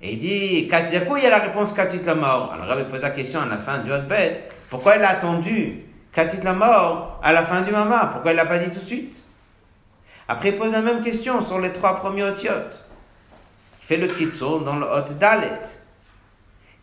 Et 0.00 0.12
il 0.12 0.18
dit, 0.18 0.68
coup, 1.06 1.16
il 1.16 1.24
y 1.24 1.26
a 1.26 1.30
la 1.30 1.40
réponse 1.40 1.72
Katit 1.74 2.02
la 2.02 2.14
mort. 2.14 2.52
Alors, 2.52 2.66
Rabbi 2.66 2.84
pose 2.90 3.02
la 3.02 3.10
question 3.10 3.40
à 3.40 3.46
la 3.46 3.58
fin 3.58 3.78
du 3.78 3.90
bête 4.08 4.52
Pourquoi 4.70 4.96
il 4.96 5.02
a 5.02 5.10
attendu 5.10 5.84
Katit 6.12 6.40
la 6.42 6.54
mort 6.54 7.20
à 7.22 7.32
la 7.32 7.44
fin 7.44 7.60
du 7.60 7.70
Mama? 7.70 8.08
Pourquoi 8.12 8.32
il 8.32 8.36
l'a 8.36 8.46
pas 8.46 8.58
dit 8.58 8.70
tout 8.70 8.80
de 8.80 8.84
suite? 8.84 9.22
Après, 10.28 10.50
il 10.50 10.56
pose 10.56 10.72
la 10.72 10.80
même 10.80 11.02
question 11.02 11.42
sur 11.42 11.58
les 11.58 11.72
trois 11.72 11.96
premiers 11.96 12.22
otiotes. 12.22 12.84
Il 13.82 13.86
fait 13.86 13.96
le 13.98 14.06
kitso 14.06 14.60
dans 14.60 14.76
le 14.76 14.86
hot 14.86 15.12
dalet. 15.18 15.60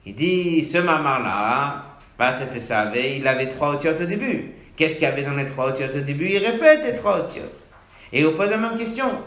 Il 0.05 0.13
dit, 0.13 0.63
ce 0.63 0.77
Mama-là, 0.77 1.86
il 2.19 3.27
avait 3.27 3.47
trois 3.47 3.73
otiotes 3.73 4.01
au 4.01 4.05
début. 4.05 4.51
Qu'est-ce 4.75 4.95
qu'il 4.95 5.03
y 5.03 5.07
avait 5.07 5.23
dans 5.23 5.33
les 5.33 5.45
trois 5.45 5.69
otiotes 5.69 5.95
au 5.95 6.01
début? 6.01 6.27
Il 6.29 6.45
répète 6.45 6.83
les 6.83 6.95
trois 6.95 7.19
otiotes. 7.19 7.65
Et 8.11 8.21
il 8.21 8.33
pose 8.33 8.49
la 8.49 8.57
même 8.57 8.77
question. 8.77 9.23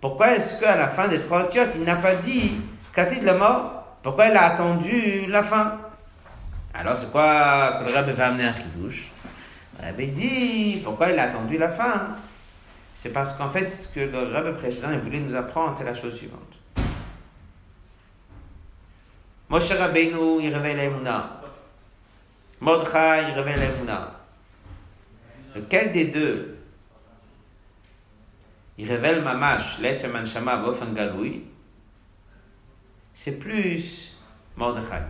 Pourquoi 0.00 0.34
est-ce 0.34 0.60
qu'à 0.60 0.76
la 0.76 0.88
fin 0.88 1.08
des 1.08 1.18
trois 1.18 1.44
otiotes, 1.44 1.74
il 1.74 1.84
n'a 1.84 1.96
pas 1.96 2.14
dit 2.14 2.60
Katit 2.94 3.20
la 3.20 3.34
mort? 3.34 3.98
Pourquoi 4.02 4.26
il 4.26 4.36
a 4.36 4.44
attendu 4.44 5.26
la 5.26 5.42
fin? 5.42 5.78
Alors 6.74 6.96
c'est 6.96 7.10
quoi 7.10 7.80
que 7.80 7.88
le 7.88 7.94
rabbi 7.94 8.12
va 8.12 8.28
amener 8.28 8.44
un 8.44 8.54
chidouche 8.54 9.10
Le 9.80 9.86
rabbi 9.86 10.06
dit 10.08 10.80
Pourquoi 10.84 11.10
il 11.10 11.18
a 11.18 11.24
attendu 11.24 11.56
la 11.58 11.70
fin? 11.70 12.16
C'est 12.94 13.10
parce 13.10 13.32
qu'en 13.32 13.50
fait, 13.50 13.68
ce 13.68 13.88
que 13.88 14.00
le 14.00 14.32
rabbi 14.32 14.52
précédent 14.52 14.88
voulait 15.02 15.20
nous 15.20 15.34
apprendre, 15.34 15.76
c'est 15.76 15.84
la 15.84 15.94
chose 15.94 16.16
suivante. 16.16 16.60
Moshe 19.48 19.70
Rabbeinu, 19.70 20.42
il 20.42 20.54
révèle 20.54 20.76
l'Emouna. 20.76 21.35
Mordechai, 22.60 23.32
révèle 23.34 23.60
l'Emouna. 23.60 24.12
Lequel 25.54 25.92
des 25.92 26.06
deux 26.06 26.56
il 28.78 28.90
révèle 28.90 29.22
Mamash, 29.22 29.78
l'Etzem 29.78 30.26
Shama, 30.26 30.58
Bofen 30.58 30.92
Galoui, 30.92 31.44
c'est 33.14 33.38
plus 33.38 34.14
Mordechai. 34.56 35.02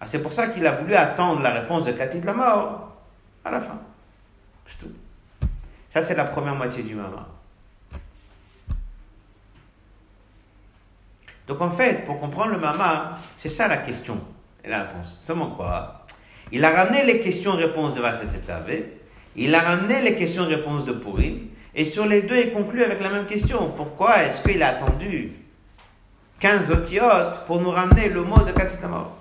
Ah, 0.00 0.06
c'est 0.06 0.22
pour 0.22 0.32
ça 0.32 0.48
qu'il 0.48 0.66
a 0.66 0.72
voulu 0.72 0.94
attendre 0.94 1.42
la 1.42 1.50
réponse 1.50 1.84
de 1.84 2.26
la 2.26 2.32
mort 2.32 2.96
à 3.44 3.50
la 3.50 3.60
fin. 3.60 3.78
C'est 4.66 4.78
tout. 4.78 4.92
Ça, 5.90 6.02
c'est 6.02 6.14
la 6.14 6.24
première 6.24 6.54
moitié 6.54 6.82
du 6.82 6.94
Mama. 6.94 7.28
Donc 11.46 11.60
en 11.60 11.70
fait, 11.70 12.06
pour 12.06 12.18
comprendre 12.18 12.52
le 12.52 12.58
Mama, 12.58 13.18
c'est 13.36 13.48
ça 13.48 13.68
la 13.68 13.76
question 13.76 14.18
et 14.64 14.68
la 14.68 14.84
réponse. 14.84 15.18
Seulement 15.22 15.50
quoi? 15.50 16.04
Il 16.50 16.64
a 16.64 16.70
ramené 16.70 17.04
les 17.04 17.20
questions-réponses 17.20 17.94
de 17.94 18.00
Vatetetzavé 18.00 19.02
il 19.34 19.54
a 19.54 19.60
ramené 19.60 20.02
les 20.02 20.14
questions-réponses 20.14 20.84
de 20.84 20.92
Purim, 20.92 21.48
et 21.74 21.84
sur 21.84 22.06
les 22.06 22.22
deux, 22.22 22.36
il 22.36 22.52
conclut 22.52 22.82
avec 22.82 23.00
la 23.00 23.08
même 23.08 23.26
question. 23.26 23.70
Pourquoi 23.70 24.22
est-ce 24.22 24.42
qu'il 24.42 24.62
a 24.62 24.68
attendu 24.68 25.32
15 26.40 26.70
otiotes 26.70 27.44
pour 27.46 27.60
nous 27.60 27.70
ramener 27.70 28.10
le 28.10 28.22
mot 28.22 28.42
de 28.42 28.52
Katitamor 28.52 29.16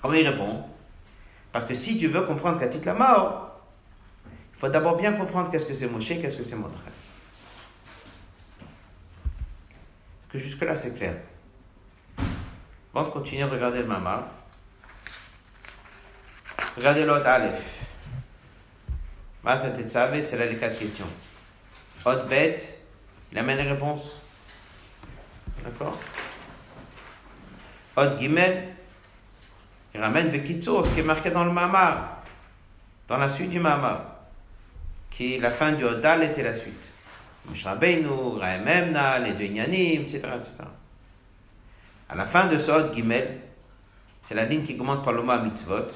Comment 0.00 0.14
il 0.14 0.26
répond? 0.26 0.64
Parce 1.52 1.66
que 1.66 1.74
si 1.74 1.98
tu 1.98 2.06
veux 2.06 2.22
comprendre 2.22 2.58
Katit 2.58 2.80
la 2.86 2.94
mort, 2.94 3.60
il 4.54 4.58
faut 4.58 4.68
d'abord 4.68 4.96
bien 4.96 5.12
comprendre 5.12 5.50
qu'est-ce 5.50 5.66
que 5.66 5.74
c'est 5.74 5.88
Moshe, 5.88 6.08
qu'est-ce 6.08 6.36
que 6.36 6.42
c'est 6.42 6.56
Mordechai. 6.56 6.90
Que 10.30 10.38
jusque-là, 10.38 10.76
c'est 10.76 10.96
clair. 10.96 11.14
Bon, 12.94 13.00
on 13.00 13.04
continue 13.10 13.42
à 13.42 13.48
regarder 13.48 13.80
le 13.80 13.86
Mama. 13.86 14.28
Regardez 16.76 17.04
l'autre 17.04 17.26
Aleph. 17.26 17.80
Tu 19.74 19.88
savais, 19.88 20.22
c'est 20.22 20.36
là 20.36 20.46
les 20.46 20.56
quatre 20.56 20.78
questions. 20.78 21.06
Haute 22.04 22.28
bête, 22.28 22.78
il 23.32 23.38
amène 23.38 23.58
les 23.58 23.70
réponses. 23.70 24.16
D'accord 25.64 25.98
Haute 27.96 28.18
Gimel, 28.18 28.68
il 29.94 30.00
ramène 30.00 30.30
Bekitsour, 30.30 30.84
ce 30.84 30.90
qui 30.90 31.00
est 31.00 31.04
marqué 31.04 31.30
dans 31.30 31.44
le 31.44 31.50
Mamar, 31.50 32.22
dans 33.08 33.18
la 33.18 33.28
suite 33.28 33.50
du 33.50 33.58
Mamar, 33.58 34.04
qui 35.10 35.38
la 35.38 35.50
fin 35.50 35.72
du 35.72 35.84
Odal 35.84 36.22
était 36.22 36.42
la 36.42 36.54
suite. 36.54 36.92
Mishrabeinu, 37.48 38.38
Raememna, 38.38 39.18
les 39.18 39.32
deux 39.32 39.46
Nyanim, 39.46 40.02
etc., 40.02 40.20
etc. 40.36 40.52
À 42.08 42.14
la 42.14 42.24
fin 42.24 42.46
de 42.46 42.58
ce 42.58 42.70
Hod 42.70 42.94
Gimel, 42.94 43.40
c'est 44.22 44.34
la 44.34 44.44
ligne 44.44 44.62
qui 44.62 44.76
commence 44.76 45.02
par 45.02 45.12
le 45.12 45.22
mitzvot. 45.22 45.88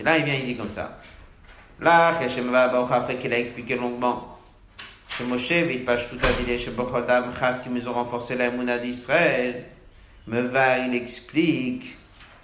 C'est 0.00 0.06
là, 0.06 0.16
il 0.16 0.24
vient, 0.24 0.34
il 0.34 0.46
dit 0.46 0.56
comme 0.56 0.70
ça. 0.70 0.98
Là, 1.78 2.06
après 2.06 3.18
qu'il 3.18 3.34
a 3.34 3.38
expliqué 3.38 3.76
longuement, 3.76 4.38
chez 5.10 5.24
Moshe, 5.24 5.52
Vitpash 5.52 6.08
tout 6.08 6.16
a 6.22 6.42
dit, 6.42 6.58
chez 6.58 6.70
Bochodam, 6.70 7.30
Chas, 7.38 7.60
qui 7.62 7.68
nous 7.68 7.86
ont 7.86 7.92
renforcé 7.92 8.34
la 8.34 8.50
Mouna 8.50 8.78
d'Israël, 8.78 9.66
me 10.26 10.40
va, 10.40 10.78
il 10.78 10.94
explique, 10.94 11.98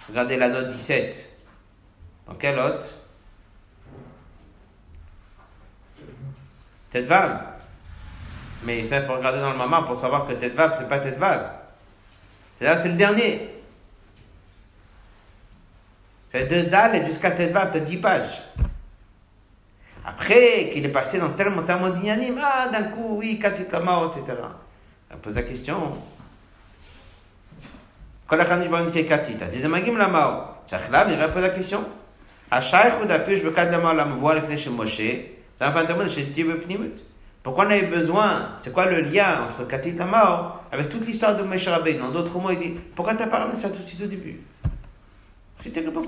regardez 0.07 0.37
la 0.37 0.49
note 0.49 0.67
17. 0.67 1.39
Dans 2.27 2.35
quelle 2.35 2.57
note? 2.57 2.93
Tetvav. 6.91 7.41
Mais 8.65 8.83
ça, 8.83 8.97
il 8.97 9.03
faut 9.03 9.15
regarder 9.15 9.39
dans 9.39 9.53
le 9.53 9.57
maman 9.57 9.81
pour 9.81 9.95
savoir 9.95 10.27
que 10.27 10.33
Tetvav, 10.33 10.75
c'est 10.77 10.87
pas 10.87 10.99
Tetvav. 10.99 11.53
C'est 12.61 12.77
c'est 12.77 12.89
le 12.89 12.97
dernier. 12.97 13.49
C'est 16.28 16.46
de 16.46 16.68
Dal 16.68 16.96
et 16.96 17.04
jusqu'à 17.04 17.30
Tetvav, 17.30 17.70
t'as 17.72 17.80
10 17.80 17.96
pages. 17.98 18.42
Après 20.04 20.70
qu'il 20.72 20.84
est 20.84 20.88
passé 20.88 21.18
dans 21.18 21.30
tel 21.30 21.52
tellement 21.66 21.90
d'inyanim, 21.90 22.40
ah, 22.42 22.68
d'un 22.68 22.84
coup, 22.84 23.18
oui, 23.18 23.38
Katikama, 23.38 24.08
etc. 24.08 24.38
On 25.12 25.18
pose 25.18 25.36
la 25.36 25.42
question. 25.42 25.92
כל 28.26 28.40
אחד 28.40 28.58
נשבע 28.58 28.82
במקרה 28.82 29.18
כתית. 29.18 29.42
אז 29.42 29.54
זה 29.54 29.68
מגיעים 29.68 29.96
למאור. 29.96 30.42
צריך 30.64 30.90
להבין, 30.90 31.14
נראה 31.14 31.32
פה 31.32 31.38
את 31.38 31.44
הקשון. 31.44 31.84
השייך 32.52 32.94
הוא 32.94 33.04
דפיש 33.04 33.40
בכת 33.40 33.66
למאור 33.72 33.92
למבואה 33.92 34.34
לפני 34.34 34.58
של 34.58 34.72
משה, 34.72 35.12
זה 35.58 35.68
enfin 35.68 35.84
de 35.84 36.08
chez 36.08 36.34
Dieu 36.34 36.44
בפנימיות. 36.44 37.00
Pourquoi 37.42 37.66
on 37.66 37.70
avait 37.70 37.82
besoin 37.82 38.52
C'est 38.56 38.72
quoi 38.72 38.86
le 38.86 39.00
lien 39.00 39.42
entre 39.44 39.66
Katit 39.66 39.94
la 39.94 40.06
mort 40.06 40.62
avec 40.70 40.88
toute 40.88 41.04
l'histoire 41.06 41.36
de 41.36 41.42
Moshe 41.42 41.66
Rabbeinu 41.66 42.00
En 42.02 42.10
d'autres 42.10 42.38
mots, 42.38 42.50
il 42.50 42.58
dit 42.58 42.74
Pourquoi 42.94 43.14
tu 43.14 43.22
n'as 43.22 43.28
pas 43.28 43.40
ramené 43.40 43.56
ça 43.56 43.68
tout 43.68 43.82
de 43.82 43.88
suite 43.88 44.02
au 44.02 44.06
début 44.06 44.40
C'était 45.59 45.81
une 45.81 45.87
réponse 45.87 46.05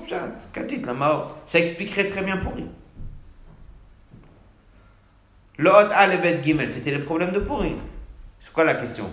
Katit 0.52 0.82
la 0.82 0.92
mort, 0.92 1.38
ça 1.44 1.58
expliquerait 1.58 2.06
très 2.06 2.22
bien 2.22 2.36
pour 2.36 2.54
lui. 2.54 2.66
Le 5.56 5.70
Hot 5.70 5.88
Bet 6.22 6.42
Gimel, 6.42 6.70
c'était 6.70 6.92
le 6.92 7.04
problème 7.04 7.32
de 7.32 7.40
Purim. 7.40 7.76
C'est 8.38 8.52
quoi 8.52 8.64
la 8.64 8.74
question 8.74 9.10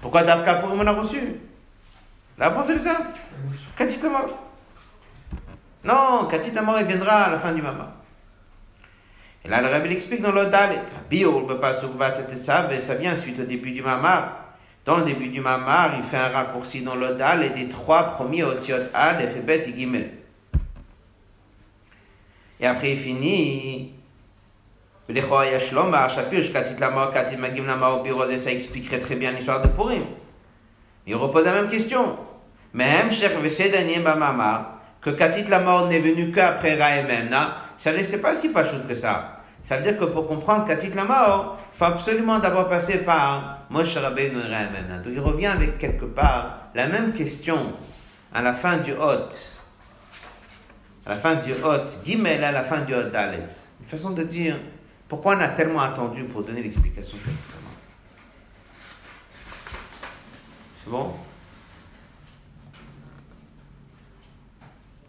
Pourquoi 0.00 0.22
Dafka 0.22 0.56
Purim 0.56 0.80
on 0.80 0.86
a 0.86 0.92
reçu 0.92 1.40
La 2.38 2.50
réponse 2.50 2.68
est 2.68 2.78
simple. 2.78 3.08
Katit 3.76 3.98
la 4.00 4.08
mort. 4.08 4.38
Non, 5.84 6.26
Katit 6.26 6.52
la 6.52 6.62
mort, 6.62 6.78
il 6.78 6.86
viendra 6.86 7.24
à 7.24 7.30
la 7.30 7.38
fin 7.38 7.52
du 7.52 7.62
Mama. 7.62 7.96
Et 9.44 9.48
là, 9.48 9.60
le 9.60 9.68
Rabbi 9.68 9.88
l'explique 9.88 10.20
dans 10.20 10.30
le 10.30 10.46
Dalet. 10.46 10.78
Bio, 11.10 11.48
ça, 12.36 12.94
vient 12.94 13.16
suite 13.16 13.40
au 13.40 13.44
début 13.44 13.72
du 13.72 13.82
Mamar. 13.82 14.41
Dans 14.84 14.96
le 14.96 15.04
début 15.04 15.28
du 15.28 15.40
Mamar, 15.40 15.94
il 15.96 16.02
fait 16.02 16.16
un 16.16 16.28
raccourci 16.28 16.82
dans 16.82 16.96
le 16.96 17.14
Dalet 17.14 17.50
des 17.50 17.68
trois 17.68 18.02
premiers 18.04 18.42
Otiot 18.42 18.76
Aleph 18.92 19.36
et 19.36 19.40
Bet 19.40 19.68
et 19.68 19.76
Gimel. 19.76 20.10
Et 22.60 22.66
après, 22.66 22.92
il 22.92 22.98
finit. 22.98 23.92
Ça 28.38 28.50
expliquerait 28.50 28.98
très 28.98 29.16
bien 29.16 29.32
l'histoire 29.32 29.60
de 29.62 29.68
Purim. 29.68 30.04
Il 31.06 31.16
repose 31.16 31.44
la 31.44 31.52
même 31.52 31.68
question. 31.68 32.16
Même 32.72 33.10
Bamama, 34.02 34.80
que 35.00 35.10
Katit 35.10 35.44
la 35.44 35.58
mort 35.58 35.88
n'est 35.88 36.00
venu 36.00 36.30
qu'après 36.32 36.74
Raememna, 36.74 37.56
ça 37.76 37.92
ne 37.92 38.02
c'est 38.02 38.20
pas 38.20 38.34
si 38.34 38.50
pas 38.50 38.62
que 38.62 38.94
ça. 38.94 39.41
Ça 39.62 39.76
veut 39.76 39.82
dire 39.82 39.96
que 39.96 40.04
pour 40.04 40.26
comprendre 40.26 40.66
Katit 40.66 40.90
la 40.90 41.04
il 41.04 41.78
faut 41.78 41.84
absolument 41.84 42.38
d'abord 42.38 42.68
passer 42.68 42.98
par 42.98 43.60
Moshe 43.70 43.96
Rabbeinu 43.96 44.40
et 44.40 44.98
Donc 45.04 45.12
il 45.14 45.20
revient 45.20 45.46
avec 45.46 45.78
quelque 45.78 46.04
part 46.04 46.68
la 46.74 46.86
même 46.86 47.12
question 47.12 47.72
à 48.34 48.42
la 48.42 48.52
fin 48.52 48.78
du 48.78 48.92
Hot. 48.92 49.28
À 51.06 51.10
la 51.10 51.16
fin 51.16 51.36
du 51.36 51.52
Hot, 51.52 51.86
Gimel 52.04 52.42
à 52.42 52.52
la 52.52 52.64
fin 52.64 52.80
du 52.80 52.94
Hot 52.94 53.10
Dalet. 53.10 53.46
Une 53.80 53.88
façon 53.88 54.10
de 54.10 54.24
dire 54.24 54.56
pourquoi 55.08 55.36
on 55.36 55.40
a 55.40 55.48
tellement 55.48 55.80
attendu 55.80 56.24
pour 56.24 56.42
donner 56.42 56.62
l'explication 56.62 57.16
Katit 57.18 57.36
la. 57.36 57.62
C'est 60.84 60.90
bon? 60.90 61.14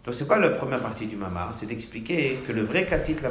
Donc 0.04 0.14
c'est 0.14 0.26
quoi 0.26 0.38
la 0.38 0.50
première 0.50 0.80
partie 0.80 1.06
du 1.06 1.16
Mamar? 1.16 1.54
C'est 1.58 1.66
d'expliquer 1.66 2.42
que 2.46 2.52
le 2.52 2.62
vrai 2.62 2.84
Katit 2.84 3.16
la 3.22 3.30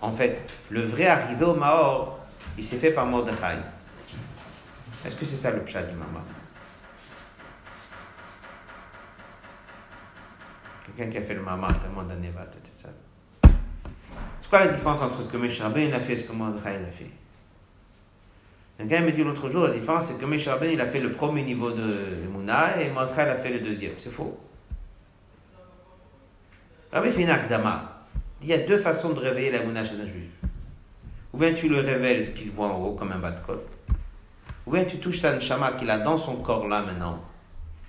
en 0.00 0.14
fait, 0.14 0.48
le 0.70 0.82
vrai 0.82 1.06
arrivé 1.06 1.44
au 1.44 1.54
Maor, 1.54 2.18
il 2.58 2.64
s'est 2.64 2.76
fait 2.76 2.90
par 2.90 3.06
Mordechai. 3.06 3.58
Est-ce 5.04 5.16
que 5.16 5.24
c'est 5.24 5.36
ça 5.36 5.50
le 5.50 5.60
pshat 5.60 5.82
du 5.82 5.94
Mama 5.94 6.22
Quelqu'un 10.84 11.10
qui 11.10 11.18
a 11.18 11.22
fait 11.22 11.34
le 11.34 11.42
Mama 11.42 11.68
tellement 11.80 12.02
d'années 12.02 12.32
va 12.34 12.46
c'est 12.62 12.74
ça. 12.74 12.88
C'est 14.40 14.50
quoi 14.50 14.60
la 14.60 14.68
différence 14.68 15.02
entre 15.02 15.22
ce 15.22 15.28
que 15.28 15.36
Meshabin 15.36 15.92
a 15.92 16.00
fait 16.00 16.12
et 16.12 16.16
ce 16.16 16.24
que 16.24 16.32
Mordechai 16.32 16.76
a 16.76 16.90
fait? 16.90 17.10
Quelqu'un 18.78 19.00
m'a 19.02 19.10
dit 19.10 19.24
l'autre 19.24 19.50
jour, 19.50 19.64
la 19.64 19.74
différence 19.74 20.08
c'est 20.08 20.18
que 20.18 20.26
Meshabin 20.26 20.66
il 20.66 20.80
a 20.80 20.86
fait 20.86 21.00
le 21.00 21.10
premier 21.10 21.42
niveau 21.42 21.72
de 21.72 22.26
Mouna 22.30 22.80
et 22.80 22.90
Mordechai 22.90 23.22
a 23.22 23.36
fait 23.36 23.50
le 23.50 23.60
deuxième. 23.60 23.94
C'est 23.98 24.10
faux. 24.10 24.38
Rabbi 26.92 27.10
fait 27.10 27.22
une 27.22 27.30
akdama. 27.30 27.95
Il 28.42 28.48
y 28.48 28.52
a 28.52 28.58
deux 28.58 28.78
façons 28.78 29.10
de 29.10 29.20
réveiller 29.20 29.50
la 29.50 29.62
mouna 29.62 29.84
chez 29.84 29.94
un 29.94 30.06
juif. 30.06 30.28
Ou 31.32 31.38
bien 31.38 31.52
tu 31.54 31.68
le 31.68 31.80
révèles 31.80 32.24
ce 32.24 32.30
qu'il 32.30 32.50
voit 32.50 32.68
en 32.68 32.82
haut 32.82 32.92
comme 32.92 33.12
un 33.12 33.18
bas 33.18 33.30
de 33.30 33.40
col. 33.40 33.60
Ou 34.66 34.72
bien 34.72 34.84
tu 34.84 34.98
touches 34.98 35.20
sa 35.20 35.34
neshama 35.34 35.72
qu'il 35.72 35.90
a 35.90 35.98
dans 35.98 36.18
son 36.18 36.36
corps 36.36 36.68
là 36.68 36.82
maintenant. 36.82 37.22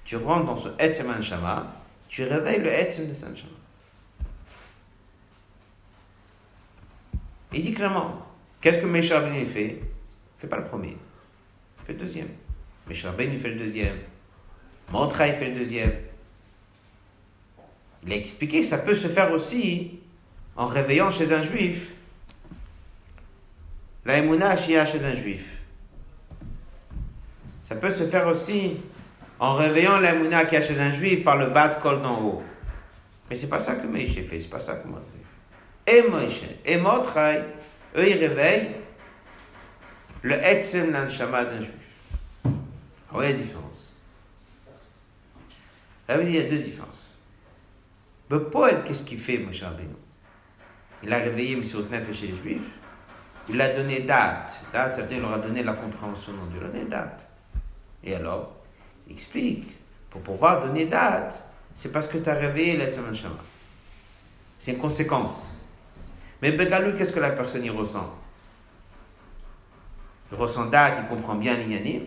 Tu 0.03 0.15
rentres 0.15 0.45
dans 0.45 0.57
ce 0.57 0.69
etzem 0.79 1.07
neshama, 1.07 1.73
tu 2.07 2.23
réveilles 2.23 2.62
le 2.62 2.67
etzem 2.69 3.10
de 3.10 3.13
sa 3.13 3.29
neshama. 3.29 3.51
Il 7.53 7.62
dit 7.62 7.73
clairement, 7.73 8.25
qu'est-ce 8.62 8.79
que 8.79 8.86
Meshach 8.86 9.23
Ben 9.23 9.45
fait 9.45 9.79
Il 9.79 10.39
fait 10.39 10.47
pas 10.47 10.57
le 10.57 10.65
premier, 10.65 10.97
il 11.79 11.86
fait 11.86 11.93
le 11.93 11.99
deuxième. 11.99 12.29
Meshach 12.88 13.15
Ben 13.15 13.38
fait 13.39 13.49
le 13.49 13.60
deuxième. 13.60 13.97
Mantra 14.91 15.27
il 15.27 15.33
fait 15.33 15.49
le 15.49 15.55
deuxième. 15.55 15.93
Il 18.05 18.13
a 18.13 18.15
expliqué 18.15 18.63
ça 18.63 18.77
peut 18.77 18.95
se 18.95 19.07
faire 19.07 19.31
aussi 19.31 19.99
en 20.58 20.67
réveillant 20.67 21.12
chez 21.12 21.34
un 21.34 21.43
juif 21.43 21.91
la 24.08 24.20
émouna 24.20 24.56
chez 24.56 24.78
un 24.78 25.15
juif. 25.15 25.58
Ça 27.63 27.76
peut 27.76 27.91
se 27.91 28.08
faire 28.08 28.26
aussi 28.26 28.78
en 29.38 29.54
réveillant 29.54 30.00
la 30.00 30.15
y 30.15 30.34
a 30.34 30.62
chez 30.62 30.80
un 30.80 30.91
juif 30.91 31.26
par 31.26 31.36
le 31.36 31.48
bas 31.48 31.67
de 31.67 31.82
col 31.82 32.02
d'en 32.02 32.22
haut. 32.22 32.43
Mais 33.30 33.36
c'est 33.36 33.50
pas 33.50 33.60
ça 33.60 33.76
que 33.76 33.86
Moïse 33.86 34.15
fait, 34.26 34.39
c'est 34.39 34.48
pas 34.48 34.62
ça 34.62 34.76
que 34.76 34.88
Moïse 34.88 35.04
fait. 35.86 35.98
Et 35.98 36.08
Moïse 36.08 36.41
et 36.65 36.78
Mordechai, 36.78 37.43
eux 37.98 38.10
ils 38.10 38.17
réveillent 38.17 38.70
le 40.22 40.36
Etzem 40.41 40.89
Nanshama 40.89 41.43
d'un 41.43 41.58
juif. 41.58 41.72
Ah 42.46 43.15
oui, 43.15 43.26
il 43.26 43.32
y 43.32 43.34
a 43.34 43.38
différence. 43.38 43.93
Veut 46.08 46.24
dire 46.24 46.30
il 46.30 46.36
y 46.36 46.39
a 46.39 46.50
deux 46.50 46.63
différences. 46.63 47.20
Mais 48.32 48.39
Paul, 48.39 48.84
qu'est-ce 48.86 49.04
qu'il 49.04 49.20
fait, 49.20 49.38
Moshe 49.38 49.62
Rabbeinu 49.62 50.07
il 51.03 51.13
a 51.13 51.17
réveillé 51.17 51.53
M. 51.53 51.62
Nefesh 51.62 52.19
chez 52.19 52.27
les 52.27 52.36
Juifs. 52.36 52.77
Il 53.49 53.60
a 53.62 53.69
donné 53.69 54.01
date. 54.01 54.60
Date, 54.73 54.93
ça 54.93 55.01
veut 55.01 55.07
dire 55.07 55.17
qu'il 55.17 55.25
leur 55.25 55.33
a 55.33 55.39
donné 55.39 55.63
la 55.63 55.73
compréhension 55.73 56.33
de 56.33 56.51
Dieu. 56.51 56.62
Il 56.63 56.71
donné 56.71 56.86
date. 56.86 57.27
Et 58.03 58.15
alors, 58.15 58.55
il 59.07 59.13
explique. 59.13 59.77
Pour 60.10 60.21
pouvoir 60.21 60.65
donner 60.65 60.86
date, 60.86 61.43
c'est 61.73 61.91
parce 61.91 62.07
que 62.07 62.17
tu 62.17 62.29
as 62.29 62.33
réveillé 62.33 62.77
l'Etzem 62.77 63.13
Shama. 63.13 63.36
C'est 64.60 64.71
une 64.71 64.79
conséquence. 64.79 65.51
Mais 66.41 66.51
Begalou, 66.51 66.97
qu'est-ce 66.97 67.13
que 67.13 67.19
la 67.19 67.31
personne 67.31 67.63
y 67.63 67.69
ressent? 67.69 68.13
Il 70.31 70.38
ressent 70.38 70.65
date, 70.65 70.99
il 71.01 71.07
comprend 71.07 71.36
bien 71.36 71.55
l'Inyanim. 71.55 72.03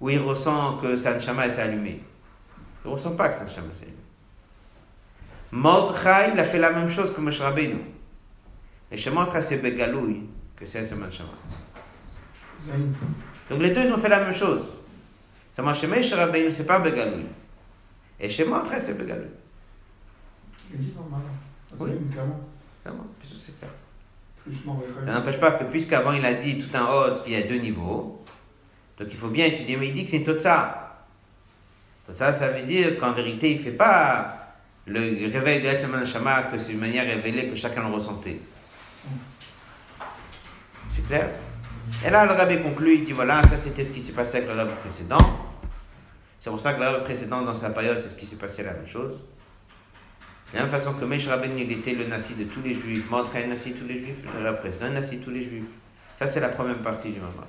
Ou 0.00 0.10
il 0.10 0.20
ressent 0.20 0.76
que 0.78 0.96
sa 0.96 1.18
Shama 1.18 1.48
s'est 1.50 1.62
allumé 1.62 2.02
ne 2.88 2.94
ressent 2.94 3.16
pas 3.16 3.28
que 3.28 3.34
c'est 3.34 3.42
Hachem 3.42 3.72
s'est 3.72 3.84
élevé. 3.84 3.96
Mordechai, 5.50 6.32
il 6.34 6.40
a 6.40 6.44
fait 6.44 6.58
la 6.58 6.70
même 6.70 6.88
chose 6.88 7.12
que 7.12 7.20
Moshe 7.20 7.40
Rabbeinu. 7.40 7.80
Et 8.90 8.96
chez 8.96 9.10
Mordechai, 9.10 9.42
c'est 9.42 9.56
Begalouy, 9.58 10.22
que 10.56 10.66
c'est 10.66 10.84
Seman 10.84 11.10
Shama. 11.10 11.30
Donc 13.48 13.60
les 13.60 13.70
deux, 13.70 13.84
ils 13.86 13.92
ont 13.92 13.98
fait 13.98 14.08
la 14.08 14.20
même 14.20 14.34
chose. 14.34 14.74
Seulement 15.52 15.74
chez 15.74 15.86
Moshe 15.86 16.12
Rabbeinu, 16.12 16.52
c'est 16.52 16.66
pas 16.66 16.78
Begalouy. 16.78 17.26
Et 18.20 18.28
chez 18.28 18.44
Mordechai, 18.44 18.80
c'est 18.80 18.98
normal. 18.98 19.28
Oui. 21.78 21.90
Clairement. 22.12 22.40
C'est 22.84 22.90
Mordechai. 22.90 23.66
Ça? 25.04 25.12
N'empêche 25.12 25.38
pas 25.38 25.52
que, 25.52 25.64
puisqu'avant 25.64 26.12
il 26.12 26.24
a 26.24 26.34
dit 26.34 26.58
tout 26.58 26.74
en 26.76 26.90
haut 26.90 27.14
qu'il 27.22 27.32
y 27.32 27.36
a 27.36 27.42
deux 27.42 27.58
niveaux, 27.58 28.24
donc 28.98 29.08
il 29.10 29.16
faut 29.16 29.28
bien 29.28 29.46
étudier, 29.46 29.76
mais 29.76 29.88
il 29.88 29.94
dit 29.94 30.04
que 30.04 30.10
c'est 30.10 30.18
une 30.18 30.24
Totsa. 30.24 31.06
Totsa, 32.06 32.32
ça 32.32 32.50
veut 32.50 32.62
dire 32.62 32.98
qu'en 32.98 33.12
vérité, 33.12 33.50
il 33.50 33.58
ne 33.58 33.62
fait 33.62 33.72
pas 33.72 34.37
le 34.88 35.30
réveil 35.30 35.60
de 35.60 35.66
Etzman 35.66 36.04
Shama 36.04 36.44
que 36.44 36.58
c'est 36.58 36.72
une 36.72 36.80
manière 36.80 37.04
révélée 37.04 37.48
que 37.48 37.54
chacun 37.54 37.86
le 37.86 37.94
ressentait. 37.94 38.40
C'est 40.90 41.06
clair? 41.06 41.30
Et 42.04 42.10
là, 42.10 42.26
le 42.26 42.32
rabbi 42.32 42.60
conclut, 42.60 42.96
il 42.96 43.04
dit 43.04 43.12
voilà, 43.12 43.42
ça 43.42 43.56
c'était 43.56 43.84
ce 43.84 43.92
qui 43.92 44.00
s'est 44.00 44.12
passé 44.12 44.38
avec 44.38 44.48
le 44.48 44.56
rabbi 44.56 44.72
précédent. 44.80 45.18
C'est 46.40 46.50
pour 46.50 46.60
ça 46.60 46.74
que 46.74 46.80
le 46.80 46.86
rabbi 46.86 47.04
précédent, 47.04 47.42
dans 47.42 47.54
sa 47.54 47.70
période, 47.70 47.98
c'est 48.00 48.08
ce 48.08 48.16
qui 48.16 48.26
s'est 48.26 48.36
passé 48.36 48.62
la 48.62 48.72
même 48.72 48.86
chose. 48.86 49.24
De 50.52 50.56
la 50.56 50.62
même 50.62 50.70
façon 50.70 50.94
que 50.94 51.04
Mesh 51.04 51.28
Rabbeinu, 51.28 51.62
il 51.62 51.72
était 51.72 51.92
le 51.92 52.04
nasi 52.06 52.34
de 52.34 52.44
tous 52.44 52.62
les 52.62 52.72
juifs, 52.72 53.10
Mordechai 53.10 53.42
le 53.42 53.50
nasi 53.50 53.74
tous 53.74 53.86
les 53.86 54.02
juifs, 54.02 54.24
le 54.34 54.44
rabbi 54.44 54.60
précédent, 54.60 54.90
nasi 54.90 55.18
tous 55.18 55.30
les 55.30 55.42
juifs. 55.42 55.68
Ça, 56.18 56.26
c'est 56.26 56.40
la 56.40 56.48
première 56.48 56.78
partie 56.78 57.10
du 57.10 57.20
moment. 57.20 57.46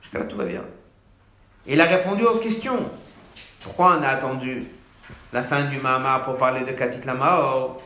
Jusqu'à 0.00 0.20
là, 0.20 0.24
tout 0.24 0.36
va 0.36 0.46
bien. 0.46 0.64
Et 1.66 1.74
il 1.74 1.80
a 1.80 1.84
répondu 1.84 2.24
aux 2.24 2.38
questions. 2.38 2.90
Pourquoi 3.62 3.98
on 3.98 4.02
a 4.02 4.08
attendu 4.08 4.64
la 5.32 5.42
fin 5.42 5.64
du 5.64 5.78
Mahama 5.78 6.20
pour 6.20 6.36
parler 6.36 6.64
de 6.64 6.72
Katit 6.72 7.06
la 7.06 7.14
Mahor 7.14 7.80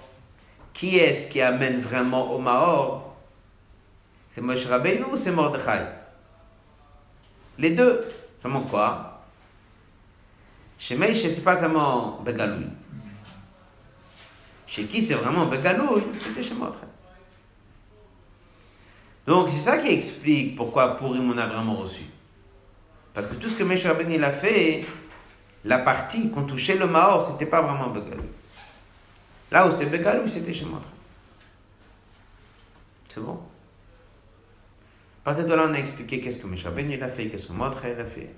Qui 0.73 0.97
est-ce 0.97 1.27
qui 1.27 1.41
amène 1.43 1.81
vraiment 1.81 2.33
au 2.33 2.39
Mahor 2.39 3.17
C'est 4.29 4.41
Moshe 4.41 4.67
Rabbeinu 4.67 5.05
ou 5.13 5.17
c'est 5.17 5.33
Mordechai? 5.33 5.87
Les 7.59 7.71
deux. 7.71 8.01
Ça 8.39 8.49
manque 8.49 8.69
quoi? 8.69 9.23
Chez 10.79 10.95
Meishe, 10.95 11.29
c'est 11.29 11.43
pas 11.43 11.57
tellement 11.57 12.21
Begaloui. 12.23 12.67
Chez 14.67 14.85
qui 14.85 15.01
c'est 15.01 15.15
vraiment 15.15 15.47
Begaloui? 15.47 16.03
C'était 16.23 16.43
chez 16.43 16.55
Mordechai. 16.55 16.87
Donc 19.27 19.49
c'est 19.51 19.61
ça 19.61 19.79
qui 19.79 19.89
explique 19.89 20.57
pourquoi 20.57 20.97
Purim 20.97 21.31
on 21.31 21.39
a 21.39 21.47
vraiment 21.47 21.75
reçu. 21.75 22.05
Parce 23.13 23.27
que 23.27 23.35
tout 23.35 23.49
ce 23.49 23.55
que 23.55 23.63
Moshe 23.63 23.85
Rabbeinu 23.87 24.23
a 24.23 24.31
fait, 24.31 24.85
la 25.67 25.79
partie 25.79 26.31
qu'on 26.31 26.45
touchait 26.45 26.77
le 26.77 26.87
Mahor, 26.87 27.23
c'était 27.23 27.47
pas 27.47 27.61
vraiment 27.61 27.89
Begalou. 27.89 28.23
Là 29.51 29.67
où 29.67 29.71
c'est 29.71 29.87
Begalou, 29.87 30.27
c'était 30.27 30.53
Mordechai. 30.65 30.91
C'est 33.09 33.21
bon? 33.21 33.41
À 35.23 35.25
partir 35.25 35.45
de 35.47 35.55
là, 35.55 35.67
on 35.69 35.75
a 35.75 35.79
expliqué 35.79 36.21
qu'est-ce 36.21 36.39
que 36.39 36.65
Rabbeinu 36.65 36.95
il 36.95 37.03
a 37.03 37.09
fait, 37.09 37.29
qu'est-ce 37.29 37.49
que 37.49 37.53
Mordechai 37.53 37.95
il 37.95 38.01
a 38.01 38.05
fait. 38.05 38.31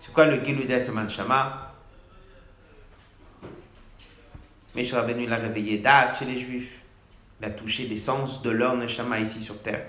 C'est 0.00 0.12
quoi 0.12 0.26
le 0.26 0.44
Gilou 0.44 0.64
d'Etzman 0.64 1.08
Shama? 1.08 1.72
Moshe 4.76 4.92
Rabbeinu 4.92 5.24
il 5.24 5.32
a 5.32 5.36
réveillé 5.36 5.78
date 5.78 6.18
chez 6.18 6.26
les 6.26 6.38
Juifs. 6.38 6.78
Il 7.40 7.46
a 7.46 7.50
touché 7.50 7.86
l'essence 7.86 8.42
de 8.42 8.50
leur 8.50 8.76
Neshama 8.76 9.18
ici 9.20 9.40
sur 9.40 9.62
terre. 9.62 9.86